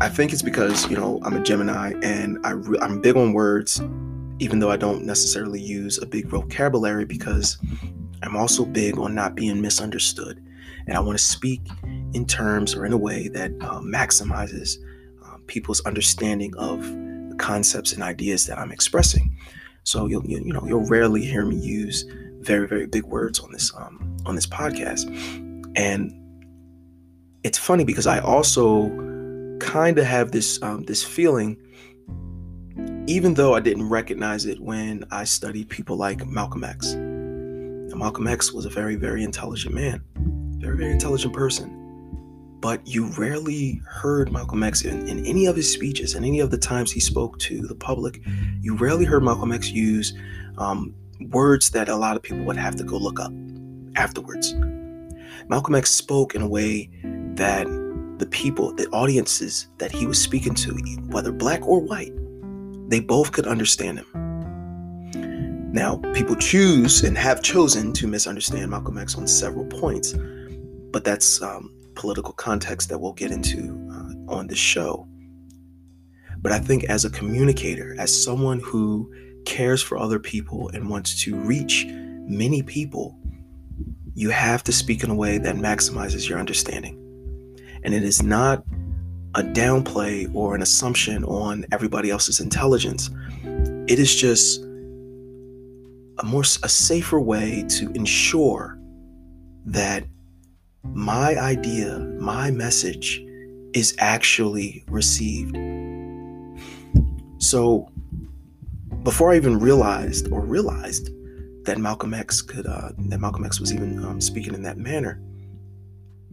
I 0.00 0.08
think 0.08 0.32
it's 0.32 0.42
because 0.42 0.90
you 0.90 0.96
know 0.96 1.20
I'm 1.22 1.36
a 1.36 1.42
Gemini 1.42 1.94
and 2.02 2.38
I 2.44 2.50
re- 2.50 2.78
I'm 2.82 3.00
big 3.00 3.16
on 3.16 3.32
words, 3.32 3.80
even 4.40 4.58
though 4.58 4.70
I 4.70 4.76
don't 4.76 5.04
necessarily 5.04 5.60
use 5.60 5.98
a 6.02 6.06
big 6.06 6.26
vocabulary 6.26 7.04
because 7.04 7.58
I'm 8.22 8.36
also 8.36 8.64
big 8.64 8.98
on 8.98 9.14
not 9.14 9.34
being 9.34 9.60
misunderstood, 9.60 10.42
and 10.86 10.96
I 10.96 11.00
want 11.00 11.18
to 11.18 11.24
speak 11.24 11.60
in 12.14 12.26
terms 12.26 12.74
or 12.74 12.84
in 12.84 12.92
a 12.92 12.96
way 12.96 13.28
that 13.28 13.52
uh, 13.60 13.80
maximizes 13.80 14.76
um, 15.24 15.42
people's 15.46 15.80
understanding 15.82 16.54
of 16.56 16.82
the 16.82 17.36
concepts 17.38 17.92
and 17.92 18.02
ideas 18.02 18.46
that 18.46 18.58
I'm 18.58 18.72
expressing. 18.72 19.36
So 19.84 20.06
you'll 20.06 20.26
you, 20.26 20.38
you 20.38 20.52
know 20.52 20.64
you'll 20.66 20.86
rarely 20.86 21.24
hear 21.24 21.44
me 21.44 21.56
use 21.56 22.04
very 22.40 22.66
very 22.66 22.86
big 22.86 23.04
words 23.04 23.40
on 23.40 23.52
this 23.52 23.72
um, 23.76 24.16
on 24.26 24.34
this 24.34 24.46
podcast, 24.46 25.08
and 25.76 26.12
it's 27.44 27.58
funny 27.58 27.84
because 27.84 28.06
I 28.06 28.18
also 28.20 28.88
kind 29.60 29.98
of 29.98 30.04
have 30.04 30.32
this 30.32 30.60
um, 30.62 30.84
this 30.84 31.04
feeling, 31.04 31.56
even 33.06 33.34
though 33.34 33.54
I 33.54 33.60
didn't 33.60 33.88
recognize 33.88 34.46
it 34.46 34.60
when 34.60 35.04
I 35.10 35.24
studied 35.24 35.68
people 35.68 35.96
like 35.96 36.26
Malcolm 36.26 36.64
X. 36.64 36.96
Now, 37.88 37.96
Malcolm 37.96 38.26
X 38.26 38.52
was 38.52 38.66
a 38.66 38.70
very 38.70 38.96
very 38.96 39.24
intelligent 39.24 39.74
man, 39.74 40.02
very 40.60 40.76
very 40.76 40.92
intelligent 40.92 41.32
person, 41.34 41.74
but 42.60 42.86
you 42.86 43.10
rarely 43.18 43.80
heard 43.88 44.30
Malcolm 44.30 44.62
X 44.62 44.82
in, 44.82 45.08
in 45.08 45.24
any 45.24 45.46
of 45.46 45.56
his 45.56 45.72
speeches 45.72 46.14
and 46.14 46.24
any 46.24 46.40
of 46.40 46.50
the 46.50 46.58
times 46.58 46.92
he 46.92 47.00
spoke 47.00 47.38
to 47.40 47.66
the 47.66 47.74
public. 47.74 48.20
You 48.60 48.76
rarely 48.76 49.04
heard 49.04 49.22
Malcolm 49.22 49.52
X 49.52 49.70
use 49.70 50.12
um, 50.58 50.94
words 51.30 51.70
that 51.70 51.88
a 51.88 51.96
lot 51.96 52.16
of 52.16 52.22
people 52.22 52.44
would 52.44 52.56
have 52.56 52.76
to 52.76 52.84
go 52.84 52.96
look 52.96 53.20
up 53.20 53.32
afterwards. 53.96 54.54
Malcolm 55.48 55.74
X 55.74 55.90
spoke 55.90 56.34
in 56.34 56.42
a 56.42 56.48
way 56.48 56.90
that 57.34 57.66
the 58.18 58.26
people, 58.26 58.74
the 58.74 58.86
audiences 58.88 59.68
that 59.78 59.92
he 59.92 60.06
was 60.06 60.20
speaking 60.20 60.54
to, 60.54 60.74
whether 61.08 61.32
black 61.32 61.66
or 61.66 61.80
white, 61.80 62.12
they 62.88 63.00
both 63.00 63.32
could 63.32 63.46
understand 63.46 63.98
him. 63.98 64.27
Now, 65.70 65.96
people 66.14 66.34
choose 66.34 67.02
and 67.02 67.16
have 67.18 67.42
chosen 67.42 67.92
to 67.94 68.06
misunderstand 68.06 68.70
Malcolm 68.70 68.96
X 68.96 69.16
on 69.16 69.26
several 69.26 69.66
points, 69.66 70.14
but 70.92 71.04
that's 71.04 71.42
um, 71.42 71.74
political 71.94 72.32
context 72.32 72.88
that 72.88 72.98
we'll 72.98 73.12
get 73.12 73.30
into 73.30 73.74
uh, 73.92 74.32
on 74.32 74.46
this 74.46 74.58
show. 74.58 75.06
But 76.38 76.52
I 76.52 76.58
think 76.58 76.84
as 76.84 77.04
a 77.04 77.10
communicator, 77.10 77.94
as 77.98 78.24
someone 78.24 78.60
who 78.60 79.12
cares 79.44 79.82
for 79.82 79.98
other 79.98 80.18
people 80.18 80.70
and 80.72 80.88
wants 80.88 81.20
to 81.24 81.36
reach 81.36 81.86
many 81.88 82.62
people, 82.62 83.18
you 84.14 84.30
have 84.30 84.64
to 84.64 84.72
speak 84.72 85.04
in 85.04 85.10
a 85.10 85.14
way 85.14 85.38
that 85.38 85.56
maximizes 85.56 86.28
your 86.28 86.38
understanding. 86.38 86.96
And 87.82 87.92
it 87.92 88.02
is 88.02 88.22
not 88.22 88.64
a 89.34 89.42
downplay 89.42 90.32
or 90.34 90.54
an 90.54 90.62
assumption 90.62 91.24
on 91.24 91.66
everybody 91.72 92.10
else's 92.10 92.40
intelligence. 92.40 93.10
It 93.86 93.98
is 93.98 94.14
just 94.14 94.64
a 96.18 96.24
more 96.24 96.42
a 96.42 96.68
safer 96.68 97.20
way 97.20 97.64
to 97.68 97.90
ensure 97.92 98.78
that 99.66 100.04
my 100.84 101.36
idea, 101.36 101.98
my 102.18 102.50
message 102.50 103.22
is 103.74 103.94
actually 103.98 104.84
received. 104.88 105.56
So 107.38 107.90
before 109.02 109.32
I 109.32 109.36
even 109.36 109.58
realized 109.58 110.30
or 110.32 110.40
realized 110.40 111.10
that 111.64 111.78
Malcolm 111.78 112.14
X 112.14 112.40
could 112.42 112.66
uh, 112.66 112.90
that 112.96 113.20
Malcolm 113.20 113.44
X 113.44 113.60
was 113.60 113.72
even 113.72 114.04
um, 114.04 114.20
speaking 114.20 114.54
in 114.54 114.62
that 114.62 114.78
manner, 114.78 115.20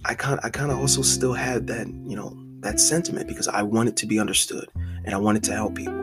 I 0.05 0.15
kind 0.15 0.39
I 0.43 0.49
kind 0.49 0.71
of 0.71 0.79
also 0.79 1.01
still 1.01 1.33
had 1.33 1.67
that 1.67 1.87
you 1.87 2.15
know 2.15 2.35
that 2.61 2.79
sentiment 2.79 3.27
because 3.27 3.47
I 3.47 3.61
wanted 3.61 3.97
to 3.97 4.05
be 4.05 4.19
understood 4.19 4.67
and 5.03 5.13
I 5.13 5.17
wanted 5.17 5.43
to 5.43 5.53
help 5.53 5.75
people 5.75 6.01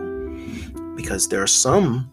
because 0.95 1.29
there 1.29 1.43
are 1.43 1.49
some 1.49 2.11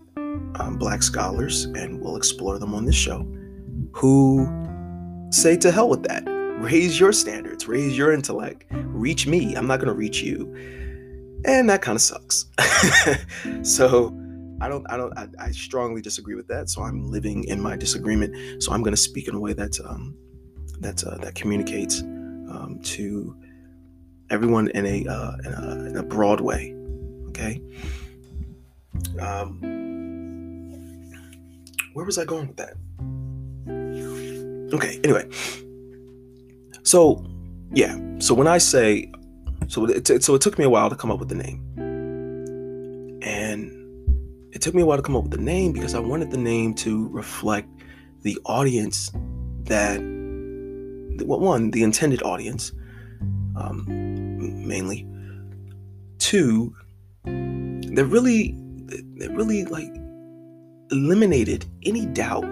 um, 0.60 0.78
black 0.78 1.04
scholars 1.04 1.65
and 1.65 2.02
we'll 2.02 2.15
explore 2.15 2.60
them 2.60 2.74
on 2.74 2.86
this 2.86 2.96
show 2.96 3.28
who 3.94 4.48
say 5.32 5.56
to 5.58 5.72
hell 5.72 5.89
with 5.89 6.04
that. 6.04 6.24
Raise 6.60 7.00
your 7.00 7.13
standards. 7.13 7.68
Raise 7.68 7.98
your 7.98 8.12
intellect. 8.12 8.65
Reach 8.72 9.28
me. 9.28 9.56
I'm 9.56 9.68
not 9.68 9.78
going 9.78 9.88
to 9.88 9.94
reach 9.94 10.22
you. 10.22 10.54
And 11.46 11.70
that 11.70 11.82
kind 11.82 11.96
of 11.96 12.02
sucks. 12.02 12.46
So 13.63 14.15
i 14.62 14.68
don't 14.68 14.86
i 14.92 14.98
don't 14.98 15.18
I, 15.18 15.28
I, 15.39 15.52
strongly 15.52 16.02
disagree 16.02 16.36
with 16.36 16.48
that. 16.50 16.70
So 16.70 16.82
i'm 16.82 17.10
living 17.10 17.46
in 17.46 17.62
my 17.62 17.78
disagreement. 17.78 18.62
So 18.62 18.74
i'm 18.74 18.84
going 18.84 18.94
to 18.94 19.02
speak 19.02 19.30
in 19.30 19.36
a 19.36 19.39
way 19.39 19.54
that 19.54 19.80
um 19.86 20.18
that 20.82 21.02
uh, 21.06 21.18
that 21.18 21.36
communicates 21.36 22.02
um, 22.02 22.80
to 22.84 23.36
everyone 24.30 24.70
in 24.70 24.86
a, 24.86 25.06
uh, 25.08 25.38
in 25.46 25.54
a 25.54 25.86
in 25.89 25.96
a 25.98 26.04
broad 26.04 26.42
way. 26.42 26.76
Okay? 27.30 27.62
Um 29.22 29.88
where 31.93 32.06
was 32.06 32.17
i 32.17 32.25
going 32.25 32.47
with 32.47 32.58
that 32.58 32.75
okay 34.73 34.99
anyway 35.04 35.28
so 36.84 37.25
yeah 37.73 37.97
so 38.19 38.34
when 38.34 38.47
i 38.47 38.58
say 38.58 39.12
so 39.69 39.86
it, 39.86 40.23
so 40.23 40.34
it 40.34 40.41
took 40.41 40.58
me 40.58 40.65
a 40.65 40.69
while 40.69 40.89
to 40.89 40.95
come 40.95 41.12
up 41.12 41.19
with 41.19 41.30
the 41.30 41.36
name. 41.36 41.63
And 43.21 43.71
it 44.52 44.62
took 44.63 44.73
me 44.73 44.82
a 44.82 44.86
while 44.86 44.97
to 44.97 45.04
come 45.04 45.15
up 45.15 45.23
with 45.23 45.32
the 45.32 45.38
name 45.38 45.73
because 45.73 45.93
I 45.93 45.99
wanted 45.99 46.32
the 46.32 46.38
name 46.38 46.73
to 46.75 47.08
reflect 47.10 47.69
the 48.23 48.38
audience 48.45 49.12
that, 49.65 49.99
well, 49.99 51.39
one, 51.39 51.69
the 51.69 51.84
intended 51.84 52.23
audience, 52.23 52.71
um, 53.56 53.86
mainly. 53.88 55.08
Two, 56.17 56.75
they're 57.25 58.06
really, 58.06 58.56
they're 58.58 59.36
really 59.36 59.65
like 59.65 59.93
eliminated 60.91 61.65
any 61.84 62.06
doubt 62.06 62.45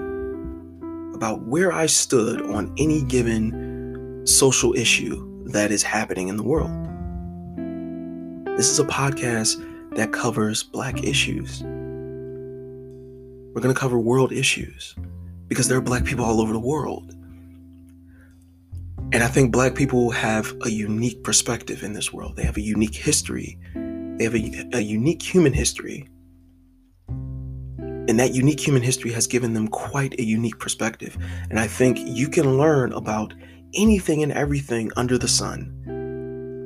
about 1.13 1.41
where 1.43 1.71
I 1.71 1.87
stood 1.87 2.41
on 2.43 2.73
any 2.77 3.01
given 3.03 4.21
social 4.25 4.73
issue 4.75 5.43
that 5.51 5.71
is 5.71 5.81
happening 5.81 6.27
in 6.27 6.37
the 6.37 6.43
world. 6.43 6.71
This 8.57 8.69
is 8.69 8.79
a 8.79 8.85
podcast 8.85 9.63
that 9.95 10.11
covers 10.11 10.63
Black 10.63 11.03
issues. 11.03 11.63
We're 13.53 13.61
going 13.61 13.73
to 13.73 13.79
cover 13.79 13.97
world 13.97 14.31
issues 14.31 14.95
because 15.47 15.67
there 15.67 15.77
are 15.77 15.81
Black 15.81 16.05
people 16.05 16.25
all 16.25 16.41
over 16.41 16.53
the 16.53 16.59
world. 16.59 17.15
And 19.13 19.23
I 19.23 19.27
think 19.27 19.51
Black 19.51 19.73
people 19.73 20.11
have 20.11 20.53
a 20.63 20.69
unique 20.69 21.23
perspective 21.23 21.81
in 21.81 21.93
this 21.93 22.11
world. 22.11 22.35
They 22.35 22.43
have 22.43 22.57
a 22.57 22.61
unique 22.61 22.95
history, 22.95 23.57
they 23.73 24.23
have 24.25 24.35
a, 24.35 24.69
a 24.73 24.81
unique 24.81 25.23
human 25.23 25.53
history. 25.53 26.07
And 28.07 28.19
that 28.19 28.33
unique 28.33 28.65
human 28.65 28.81
history 28.81 29.11
has 29.11 29.27
given 29.27 29.53
them 29.53 29.67
quite 29.67 30.17
a 30.19 30.23
unique 30.23 30.59
perspective. 30.59 31.17
And 31.49 31.59
I 31.59 31.67
think 31.67 31.99
you 31.99 32.29
can 32.29 32.57
learn 32.57 32.93
about 32.93 33.33
anything 33.73 34.23
and 34.23 34.31
everything 34.31 34.91
under 34.95 35.17
the 35.17 35.27
sun 35.27 35.73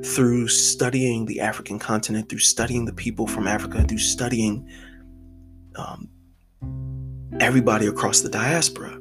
through 0.04 0.48
studying 0.48 1.26
the 1.26 1.40
African 1.40 1.78
continent, 1.78 2.28
through 2.28 2.40
studying 2.40 2.84
the 2.84 2.92
people 2.92 3.26
from 3.26 3.46
Africa, 3.46 3.84
through 3.84 3.98
studying 3.98 4.68
um, 5.76 6.08
everybody 7.40 7.86
across 7.86 8.20
the 8.20 8.28
diaspora. 8.28 8.98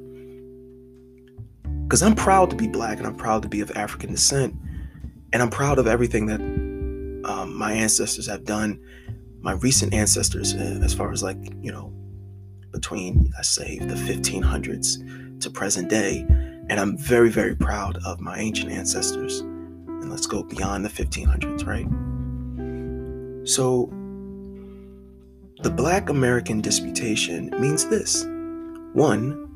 Because 1.84 2.02
I'm 2.04 2.16
proud 2.16 2.50
to 2.52 2.56
be 2.56 2.68
black 2.68 3.00
and 3.00 3.08
I'm 3.08 3.16
proud 3.16 3.42
to 3.42 3.50
be 3.50 3.62
of 3.62 3.72
African 3.72 4.12
descent. 4.12 4.56
And 5.34 5.42
I'm 5.42 5.50
proud 5.50 5.80
of 5.80 5.88
everything 5.88 6.26
that 6.28 6.40
um, 7.30 7.56
my 7.58 7.74
ancestors 7.74 8.28
have 8.28 8.46
done, 8.46 8.80
my 9.42 9.54
recent 9.54 9.94
ancestors, 9.94 10.54
uh, 10.54 10.80
as 10.84 10.94
far 10.94 11.12
as 11.12 11.24
like, 11.24 11.38
you 11.62 11.72
know, 11.72 11.94
between, 12.72 13.32
I 13.38 13.42
say, 13.42 13.80
the 13.80 13.96
1500s 13.96 15.42
to 15.42 15.50
present 15.50 15.90
day. 15.90 16.26
And 16.70 16.80
I'm 16.80 16.98
very, 16.98 17.30
very 17.30 17.56
proud 17.56 17.98
of 18.06 18.22
my 18.22 18.38
ancient 18.38 18.72
ancestors 18.72 19.42
and 20.02 20.10
let's 20.10 20.26
go 20.26 20.44
beyond 20.44 20.84
the 20.84 20.90
1500s, 20.90 21.66
right? 21.66 21.88
So, 23.48 23.90
the 25.64 25.70
Black 25.70 26.10
American 26.10 26.62
disputation 26.62 27.52
means 27.60 27.88
this 27.88 28.26
one, 28.94 29.48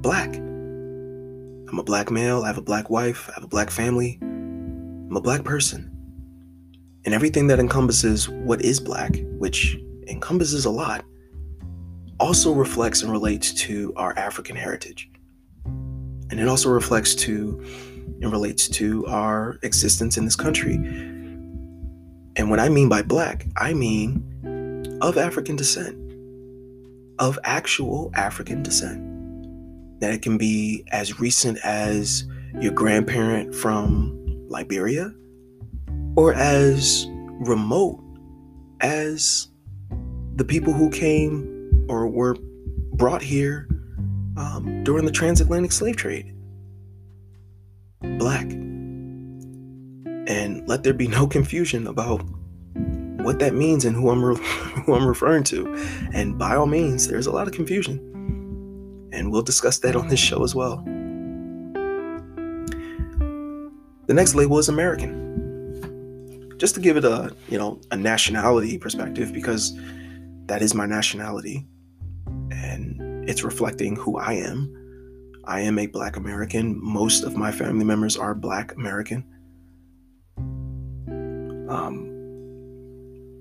black. 0.00 0.34
I'm 0.34 1.78
a 1.78 1.82
black 1.82 2.10
male, 2.10 2.44
I 2.44 2.46
have 2.48 2.58
a 2.58 2.62
black 2.62 2.90
wife, 2.90 3.28
I 3.30 3.34
have 3.34 3.44
a 3.44 3.48
black 3.48 3.70
family, 3.70 4.18
I'm 4.22 5.16
a 5.16 5.20
black 5.20 5.44
person. 5.44 5.90
And 7.04 7.14
everything 7.14 7.46
that 7.48 7.58
encompasses 7.58 8.28
what 8.28 8.62
is 8.62 8.80
black, 8.80 9.16
which 9.38 9.76
encompasses 10.06 10.64
a 10.64 10.70
lot, 10.70 11.04
also 12.20 12.52
reflects 12.52 13.02
and 13.02 13.10
relates 13.10 13.52
to 13.54 13.92
our 13.96 14.16
African 14.18 14.56
heritage. 14.56 15.10
And 15.64 16.40
it 16.40 16.48
also 16.48 16.70
reflects 16.70 17.14
to 17.16 17.62
and 18.22 18.30
relates 18.30 18.68
to 18.68 19.06
our 19.06 19.58
existence 19.62 20.16
in 20.16 20.24
this 20.24 20.36
country. 20.36 20.74
And 22.36 22.50
what 22.50 22.60
I 22.60 22.68
mean 22.68 22.88
by 22.88 23.02
black, 23.02 23.46
I 23.56 23.74
mean 23.74 24.98
of 25.02 25.18
African 25.18 25.56
descent, 25.56 25.98
of 27.18 27.38
actual 27.44 28.10
African 28.14 28.62
descent. 28.62 29.10
That 30.00 30.14
it 30.14 30.22
can 30.22 30.38
be 30.38 30.84
as 30.90 31.20
recent 31.20 31.58
as 31.64 32.24
your 32.60 32.72
grandparent 32.72 33.54
from 33.54 34.18
Liberia 34.48 35.12
or 36.16 36.34
as 36.34 37.06
remote 37.40 38.00
as 38.80 39.48
the 40.36 40.44
people 40.44 40.72
who 40.72 40.90
came 40.90 41.61
or 41.88 42.08
were 42.08 42.36
brought 42.94 43.22
here 43.22 43.68
um, 44.36 44.82
during 44.84 45.04
the 45.04 45.12
transatlantic 45.12 45.72
slave 45.72 45.96
trade 45.96 46.34
black. 48.18 48.50
And 50.28 50.66
let 50.68 50.82
there 50.82 50.94
be 50.94 51.08
no 51.08 51.26
confusion 51.26 51.86
about 51.86 52.22
what 53.24 53.38
that 53.40 53.54
means 53.54 53.84
and 53.84 53.94
who 53.94 54.10
I'm 54.10 54.24
re- 54.24 54.36
who 54.84 54.94
I'm 54.94 55.06
referring 55.06 55.44
to. 55.44 55.72
And 56.12 56.38
by 56.38 56.56
all 56.56 56.66
means, 56.66 57.08
there's 57.08 57.26
a 57.26 57.32
lot 57.32 57.46
of 57.46 57.54
confusion. 57.54 57.98
And 59.12 59.30
we'll 59.30 59.42
discuss 59.42 59.78
that 59.80 59.94
on 59.96 60.08
this 60.08 60.20
show 60.20 60.42
as 60.42 60.54
well. 60.54 60.82
The 64.06 64.14
next 64.14 64.34
label 64.34 64.58
is 64.58 64.68
American. 64.68 65.20
Just 66.58 66.74
to 66.76 66.80
give 66.80 66.96
it 66.96 67.04
a, 67.04 67.34
you 67.48 67.58
know, 67.58 67.80
a 67.90 67.96
nationality 67.96 68.78
perspective 68.78 69.32
because 69.32 69.76
that 70.46 70.62
is 70.62 70.74
my 70.74 70.86
nationality 70.86 71.66
and 72.62 73.28
it's 73.28 73.42
reflecting 73.42 73.96
who 73.96 74.16
I 74.18 74.34
am 74.34 74.82
I 75.44 75.60
am 75.60 75.78
a 75.78 75.86
Black 75.86 76.16
American. 76.16 76.78
Most 76.82 77.24
of 77.24 77.36
my 77.36 77.50
family 77.50 77.84
members 77.84 78.16
are 78.16 78.34
Black 78.34 78.74
American. 78.76 79.24
Um, 81.68 82.08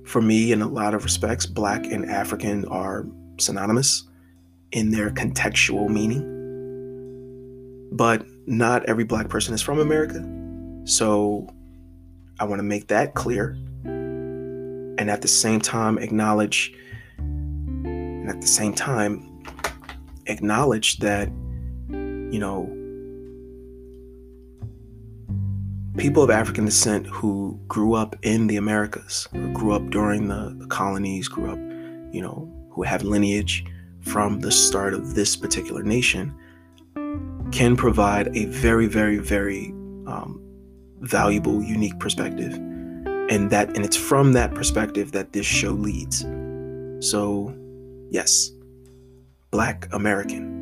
for 0.05 0.21
me, 0.21 0.51
in 0.51 0.61
a 0.61 0.67
lot 0.67 0.93
of 0.95 1.03
respects, 1.03 1.45
Black 1.45 1.85
and 1.85 2.09
African 2.09 2.65
are 2.65 3.05
synonymous 3.39 4.05
in 4.71 4.89
their 4.89 5.11
contextual 5.11 5.89
meaning. 5.89 6.39
But 7.91 8.25
not 8.47 8.83
every 8.85 9.03
Black 9.03 9.29
person 9.29 9.53
is 9.53 9.61
from 9.61 9.77
America. 9.79 10.25
So 10.85 11.47
I 12.39 12.45
want 12.45 12.59
to 12.59 12.63
make 12.63 12.87
that 12.87 13.13
clear. 13.13 13.57
And 13.83 15.09
at 15.09 15.21
the 15.21 15.27
same 15.27 15.61
time, 15.61 15.99
acknowledge, 15.99 16.73
and 18.21 18.29
at 18.29 18.39
the 18.41 18.47
same 18.47 18.73
time, 18.73 19.43
acknowledge 20.27 20.97
that 20.97 21.29
you 22.31 22.39
know, 22.39 22.65
people 25.97 26.23
of 26.23 26.29
African 26.29 26.65
descent 26.65 27.05
who 27.07 27.59
grew 27.67 27.93
up 27.93 28.15
in 28.21 28.47
the 28.47 28.55
Americas, 28.55 29.27
who 29.33 29.51
grew 29.51 29.73
up 29.73 29.89
during 29.89 30.29
the, 30.29 30.55
the 30.57 30.67
colonies, 30.67 31.27
grew 31.27 31.51
up, 31.51 31.59
you 32.13 32.21
know, 32.21 32.49
who 32.71 32.83
have 32.83 33.03
lineage 33.03 33.65
from 33.99 34.39
the 34.39 34.51
start 34.51 34.93
of 34.93 35.13
this 35.13 35.35
particular 35.35 35.83
nation, 35.83 36.33
can 37.51 37.75
provide 37.75 38.35
a 38.35 38.45
very, 38.45 38.87
very, 38.87 39.17
very 39.17 39.67
um, 40.07 40.41
valuable, 41.01 41.61
unique 41.61 41.99
perspective. 41.99 42.53
And 42.53 43.49
that, 43.49 43.75
and 43.75 43.83
it's 43.83 43.97
from 43.97 44.31
that 44.33 44.53
perspective 44.55 45.11
that 45.11 45.33
this 45.33 45.45
show 45.45 45.71
leads. 45.71 46.25
So, 47.05 47.53
yes, 48.11 48.51
Black 49.49 49.87
American. 49.91 50.59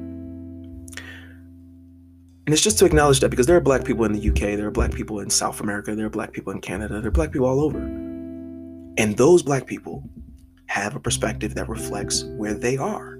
And 2.45 2.53
it's 2.53 2.63
just 2.63 2.79
to 2.79 2.85
acknowledge 2.85 3.19
that 3.19 3.29
because 3.29 3.45
there 3.45 3.57
are 3.57 3.61
black 3.61 3.83
people 3.83 4.05
in 4.05 4.13
the 4.13 4.29
UK, 4.29 4.57
there 4.57 4.65
are 4.65 4.71
black 4.71 4.91
people 4.91 5.19
in 5.19 5.29
South 5.29 5.59
America, 5.59 5.93
there 5.93 6.07
are 6.07 6.09
black 6.09 6.31
people 6.31 6.51
in 6.51 6.61
Canada, 6.61 6.99
there 6.99 7.09
are 7.09 7.11
black 7.11 7.31
people 7.31 7.47
all 7.47 7.59
over. 7.59 7.77
And 7.77 9.15
those 9.17 9.43
black 9.43 9.67
people 9.67 10.03
have 10.65 10.95
a 10.95 10.99
perspective 10.99 11.53
that 11.55 11.69
reflects 11.69 12.23
where 12.37 12.53
they 12.53 12.77
are. 12.77 13.19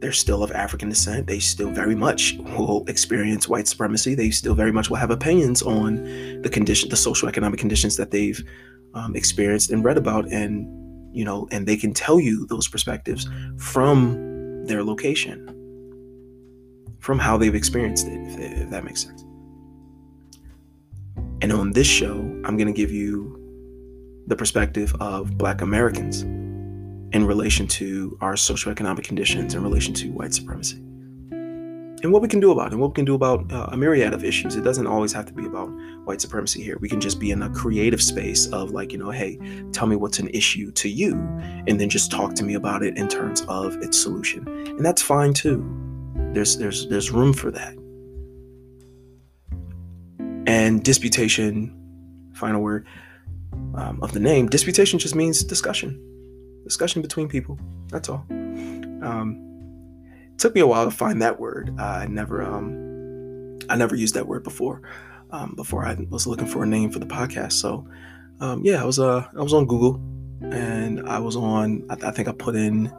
They're 0.00 0.12
still 0.12 0.42
of 0.42 0.50
African 0.52 0.88
descent. 0.88 1.26
They 1.26 1.38
still 1.38 1.70
very 1.70 1.94
much 1.94 2.34
will 2.38 2.84
experience 2.88 3.48
white 3.48 3.68
supremacy. 3.68 4.14
They 4.14 4.30
still 4.30 4.54
very 4.54 4.72
much 4.72 4.90
will 4.90 4.96
have 4.96 5.10
opinions 5.10 5.62
on 5.62 6.02
the 6.42 6.50
condition, 6.50 6.88
the 6.88 6.96
social 6.96 7.28
economic 7.28 7.58
conditions 7.58 7.96
that 7.96 8.10
they've 8.10 8.42
um, 8.94 9.16
experienced 9.16 9.70
and 9.70 9.84
read 9.84 9.96
about, 9.96 10.30
and 10.30 10.83
you 11.14 11.24
know, 11.24 11.48
and 11.50 11.66
they 11.66 11.76
can 11.76 11.94
tell 11.94 12.18
you 12.20 12.46
those 12.46 12.68
perspectives 12.68 13.28
from 13.56 14.64
their 14.66 14.82
location, 14.82 15.46
from 16.98 17.18
how 17.18 17.36
they've 17.36 17.54
experienced 17.54 18.06
it, 18.06 18.18
if, 18.28 18.62
if 18.62 18.70
that 18.70 18.84
makes 18.84 19.02
sense. 19.02 19.24
And 21.40 21.52
on 21.52 21.72
this 21.72 21.86
show, 21.86 22.18
I'm 22.44 22.56
going 22.56 22.66
to 22.66 22.72
give 22.72 22.90
you 22.90 23.40
the 24.26 24.36
perspective 24.36 24.94
of 25.00 25.36
Black 25.36 25.60
Americans 25.60 26.22
in 26.22 27.26
relation 27.26 27.66
to 27.68 28.18
our 28.20 28.34
socioeconomic 28.34 29.04
conditions 29.04 29.54
in 29.54 29.62
relation 29.62 29.94
to 29.94 30.10
white 30.10 30.34
supremacy. 30.34 30.82
And 32.04 32.12
what 32.12 32.20
we 32.20 32.28
can 32.28 32.38
do 32.38 32.52
about 32.52 32.66
it, 32.66 32.72
and 32.72 32.82
what 32.82 32.90
we 32.90 32.94
can 32.94 33.06
do 33.06 33.14
about 33.14 33.50
uh, 33.50 33.68
a 33.72 33.78
myriad 33.78 34.12
of 34.12 34.24
issues. 34.24 34.56
It 34.56 34.60
doesn't 34.60 34.86
always 34.86 35.10
have 35.14 35.24
to 35.24 35.32
be 35.32 35.46
about 35.46 35.68
white 36.04 36.20
supremacy 36.20 36.62
here. 36.62 36.76
We 36.78 36.86
can 36.86 37.00
just 37.00 37.18
be 37.18 37.30
in 37.30 37.40
a 37.40 37.48
creative 37.48 38.02
space 38.02 38.46
of, 38.48 38.72
like, 38.72 38.92
you 38.92 38.98
know, 38.98 39.10
hey, 39.10 39.38
tell 39.72 39.86
me 39.86 39.96
what's 39.96 40.18
an 40.18 40.28
issue 40.28 40.70
to 40.72 40.90
you, 40.90 41.14
and 41.66 41.80
then 41.80 41.88
just 41.88 42.10
talk 42.10 42.34
to 42.34 42.44
me 42.44 42.54
about 42.54 42.82
it 42.82 42.98
in 42.98 43.08
terms 43.08 43.40
of 43.48 43.76
its 43.76 43.98
solution. 43.98 44.46
And 44.46 44.84
that's 44.84 45.00
fine 45.00 45.32
too. 45.32 45.64
There's 46.34 46.58
there's 46.58 46.86
there's 46.88 47.10
room 47.10 47.32
for 47.32 47.50
that. 47.52 47.74
And 50.46 50.84
disputation, 50.84 51.74
final 52.34 52.60
word 52.60 52.86
um, 53.76 53.98
of 54.02 54.12
the 54.12 54.20
name, 54.20 54.48
disputation 54.48 54.98
just 54.98 55.14
means 55.14 55.42
discussion 55.42 55.98
discussion 56.64 57.00
between 57.00 57.28
people. 57.28 57.58
That's 57.88 58.10
all. 58.10 58.26
Um, 58.28 59.53
took 60.38 60.54
me 60.54 60.60
a 60.60 60.66
while 60.66 60.84
to 60.84 60.90
find 60.90 61.22
that 61.22 61.38
word. 61.40 61.74
Uh, 61.78 61.82
I 61.82 62.06
never, 62.06 62.42
um, 62.42 63.58
I 63.68 63.76
never 63.76 63.94
used 63.94 64.14
that 64.14 64.26
word 64.26 64.42
before. 64.42 64.82
Um, 65.30 65.54
before 65.56 65.84
I 65.84 65.96
was 66.10 66.28
looking 66.28 66.46
for 66.46 66.62
a 66.62 66.66
name 66.66 66.90
for 66.90 67.00
the 67.00 67.06
podcast. 67.06 67.54
So, 67.54 67.88
um, 68.38 68.64
yeah, 68.64 68.80
I 68.80 68.84
was, 68.84 69.00
uh, 69.00 69.26
I 69.36 69.42
was 69.42 69.52
on 69.52 69.66
Google, 69.66 70.00
and 70.42 71.08
I 71.08 71.18
was 71.18 71.34
on. 71.34 71.84
I, 71.90 71.94
I 72.08 72.10
think 72.12 72.28
I 72.28 72.32
put 72.32 72.54
in 72.54 72.92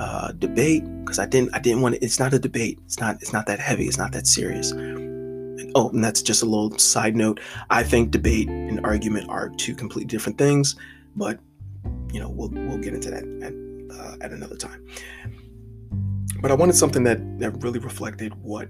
uh, 0.00 0.32
debate 0.32 0.82
because 1.00 1.20
I 1.20 1.26
didn't, 1.26 1.54
I 1.54 1.60
didn't 1.60 1.82
want 1.82 1.94
it. 1.94 2.02
It's 2.02 2.18
not 2.18 2.34
a 2.34 2.38
debate. 2.38 2.80
It's 2.84 2.98
not, 2.98 3.16
it's 3.22 3.32
not 3.32 3.46
that 3.46 3.60
heavy. 3.60 3.86
It's 3.86 3.98
not 3.98 4.10
that 4.12 4.26
serious. 4.26 4.72
And, 4.72 5.70
oh, 5.76 5.90
and 5.90 6.02
that's 6.02 6.22
just 6.22 6.42
a 6.42 6.46
little 6.46 6.76
side 6.78 7.14
note. 7.14 7.38
I 7.68 7.84
think 7.84 8.10
debate 8.10 8.48
and 8.48 8.84
argument 8.84 9.28
are 9.28 9.50
two 9.50 9.76
completely 9.76 10.08
different 10.08 10.36
things, 10.36 10.74
but 11.14 11.38
you 12.12 12.18
know, 12.18 12.28
we'll 12.28 12.48
we'll 12.48 12.78
get 12.78 12.94
into 12.94 13.10
that 13.10 13.22
at, 13.22 13.96
uh, 13.96 14.16
at 14.20 14.32
another 14.32 14.56
time. 14.56 14.84
But 16.40 16.50
I 16.50 16.54
wanted 16.54 16.74
something 16.74 17.04
that 17.04 17.38
that 17.38 17.62
really 17.62 17.78
reflected 17.78 18.34
what, 18.42 18.68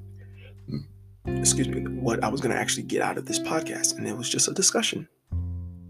excuse 1.26 1.68
me, 1.68 1.82
what 1.82 2.22
I 2.24 2.28
was 2.28 2.40
going 2.40 2.52
to 2.54 2.60
actually 2.60 2.82
get 2.84 3.02
out 3.02 3.16
of 3.16 3.26
this 3.26 3.38
podcast, 3.38 3.96
and 3.96 4.06
it 4.06 4.16
was 4.16 4.28
just 4.28 4.48
a 4.48 4.52
discussion, 4.52 5.08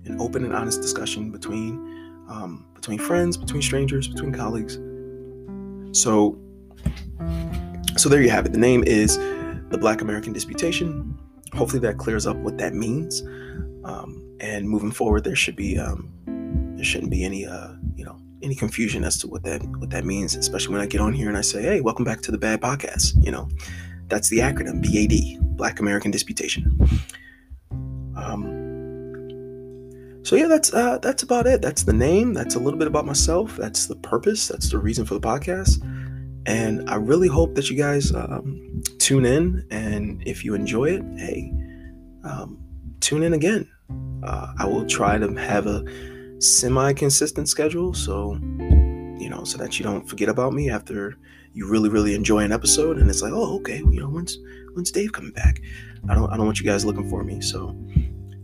an 0.05 0.21
open 0.21 0.45
and 0.45 0.55
honest 0.55 0.83
discussion 0.83 1.31
between 1.31 1.73
um, 2.29 2.67
between 2.75 2.99
friends, 2.99 3.37
between 3.37 3.63
strangers, 3.63 4.09
between 4.09 4.33
colleagues. 4.33 4.79
So, 5.99 6.39
so 7.97 8.09
there 8.09 8.23
you 8.23 8.31
have 8.31 8.47
it. 8.47 8.53
The 8.53 8.59
name 8.59 8.85
is 8.87 9.17
the 9.71 9.79
Black 9.79 10.03
American 10.03 10.33
Disputation. 10.33 11.19
Hopefully, 11.55 11.81
that 11.81 11.99
clears 11.99 12.27
up 12.27 12.37
what 12.37 12.59
that 12.59 12.75
means. 12.75 13.23
Um, 13.85 14.37
and 14.41 14.69
moving 14.69 14.91
forward, 14.91 15.25
there 15.25 15.37
should 15.37 15.57
be 15.57 15.79
um, 15.79 16.13
there 16.77 16.85
shouldn't 16.85 17.11
be 17.11 17.25
any 17.25 17.47
uh 17.47 17.73
you 17.97 18.05
know 18.05 18.19
any 18.43 18.55
confusion 18.55 19.05
as 19.05 19.19
to 19.19 19.27
what 19.27 19.43
that 19.43 19.63
what 19.79 19.91
that 19.91 20.05
means 20.05 20.35
especially 20.35 20.73
when 20.73 20.81
i 20.81 20.87
get 20.87 21.01
on 21.01 21.13
here 21.13 21.29
and 21.29 21.37
i 21.37 21.41
say 21.41 21.63
hey 21.63 21.81
welcome 21.81 22.05
back 22.05 22.21
to 22.21 22.31
the 22.31 22.39
bad 22.39 22.61
podcast 22.61 23.13
you 23.25 23.31
know? 23.31 23.49
That's 24.09 24.29
the 24.29 24.39
acronym 24.39 24.83
bad 24.83 25.39
black 25.41 25.79
american 25.79 26.11
disputation. 26.11 26.79
Um 28.17 28.59
so 30.25 30.37
yeah 30.37 30.49
that's 30.49 30.75
uh 30.75 30.99
that's 30.99 31.23
about 31.23 31.47
it. 31.47 31.63
That's 31.63 31.85
the 31.85 31.93
name. 31.93 32.35
That's 32.35 32.57
a 32.57 32.59
little 32.59 32.79
bit 32.79 32.89
about 32.89 33.07
myself. 33.07 33.57
That's 33.57 33.87
the 33.87 33.97
purpose. 33.97 34.49
That's 34.49 34.71
the 34.71 34.79
reason 34.79 35.07
for 35.07 35.15
the 35.15 35.21
podcast. 35.21 35.81
And 36.47 36.89
i 36.91 36.97
really 36.97 37.29
hope 37.29 37.55
that 37.55 37.71
you 37.71 37.77
guys 37.77 38.13
um, 38.15 38.83
tune 38.99 39.25
in. 39.25 39.65
And 39.71 40.23
if 40.27 40.45
you 40.45 40.55
enjoy 40.55 40.87
it 40.87 41.03
hey 41.17 41.53
um, 42.25 42.59
tune 43.01 43.23
in 43.23 43.33
again. 43.33 43.71
Uh, 44.25 44.53
i 44.59 44.67
will 44.67 44.87
try 44.87 45.19
to 45.19 45.33
have 45.35 45.67
a 45.67 45.85
semi 46.41 46.93
consistent 46.95 47.49
schedule. 47.49 47.95
So, 47.95 48.35
you 49.19 49.29
know, 49.29 49.45
so 49.45 49.59
that 49.59 49.79
you 49.79 49.85
don't 49.85 50.09
forget 50.09 50.29
about 50.29 50.53
me 50.53 50.71
after 50.71 51.17
you 51.53 51.69
really, 51.69 51.89
really 51.89 52.15
enjoy 52.15 52.41
an 52.41 52.53
episode 52.53 52.99
and 52.99 53.09
it's 53.09 53.23
like, 53.23 53.33
oh, 53.33 53.57
okay, 53.57 53.79
you 53.79 54.01
know, 54.01 54.09
when's 54.09 54.39
when's 54.73 54.91
Dave 54.91 55.13
coming 55.13 55.33
back? 55.33 55.61
I 56.09 56.15
don't 56.15 56.33
I 56.33 56.37
don't 56.37 56.47
want 56.47 56.59
you 56.59 56.67
guys 56.67 56.85
looking 56.85 57.09
for 57.09 57.23
me. 57.23 57.41
So 57.41 57.77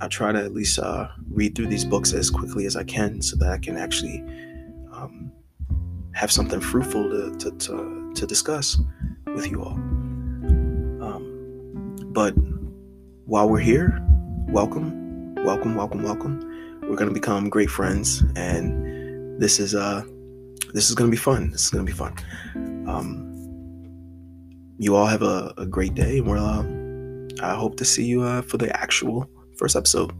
I 0.00 0.08
try 0.08 0.30
to 0.30 0.38
at 0.38 0.52
least 0.52 0.78
uh, 0.78 1.08
read 1.30 1.54
through 1.54 1.68
these 1.68 1.84
books 1.84 2.12
as 2.12 2.30
quickly 2.30 2.66
as 2.66 2.76
I 2.76 2.84
can 2.84 3.22
so 3.22 3.36
that 3.36 3.50
I 3.50 3.58
can 3.58 3.78
actually 3.78 4.20
um, 4.92 5.32
have 6.12 6.30
something 6.30 6.60
fruitful 6.60 7.08
to, 7.08 7.36
to, 7.38 7.56
to, 7.56 8.12
to, 8.14 8.26
discuss 8.26 8.78
with 9.26 9.50
you 9.50 9.62
all. 9.62 9.72
Um, 9.72 11.96
but 12.12 12.32
while 13.24 13.48
we're 13.48 13.58
here, 13.58 13.98
welcome, 14.48 15.34
welcome, 15.36 15.74
welcome, 15.74 16.02
welcome 16.02 16.55
we're 16.88 16.96
gonna 16.96 17.10
become 17.10 17.48
great 17.48 17.70
friends, 17.70 18.22
and 18.36 19.40
this 19.40 19.58
is 19.58 19.74
uh 19.74 20.02
this 20.72 20.88
is 20.88 20.94
gonna 20.94 21.10
be 21.10 21.16
fun. 21.16 21.50
This 21.50 21.64
is 21.64 21.70
gonna 21.70 21.84
be 21.84 21.92
fun. 21.92 22.14
Um, 22.86 23.26
you 24.78 24.94
all 24.94 25.06
have 25.06 25.22
a, 25.22 25.54
a 25.56 25.66
great 25.66 25.94
day, 25.94 26.18
and 26.18 26.26
we'll 26.26 26.44
uh, 26.44 26.64
I 27.42 27.54
hope 27.54 27.76
to 27.76 27.84
see 27.84 28.04
you 28.04 28.22
uh, 28.22 28.42
for 28.42 28.58
the 28.58 28.74
actual 28.80 29.28
first 29.58 29.76
episode. 29.76 30.12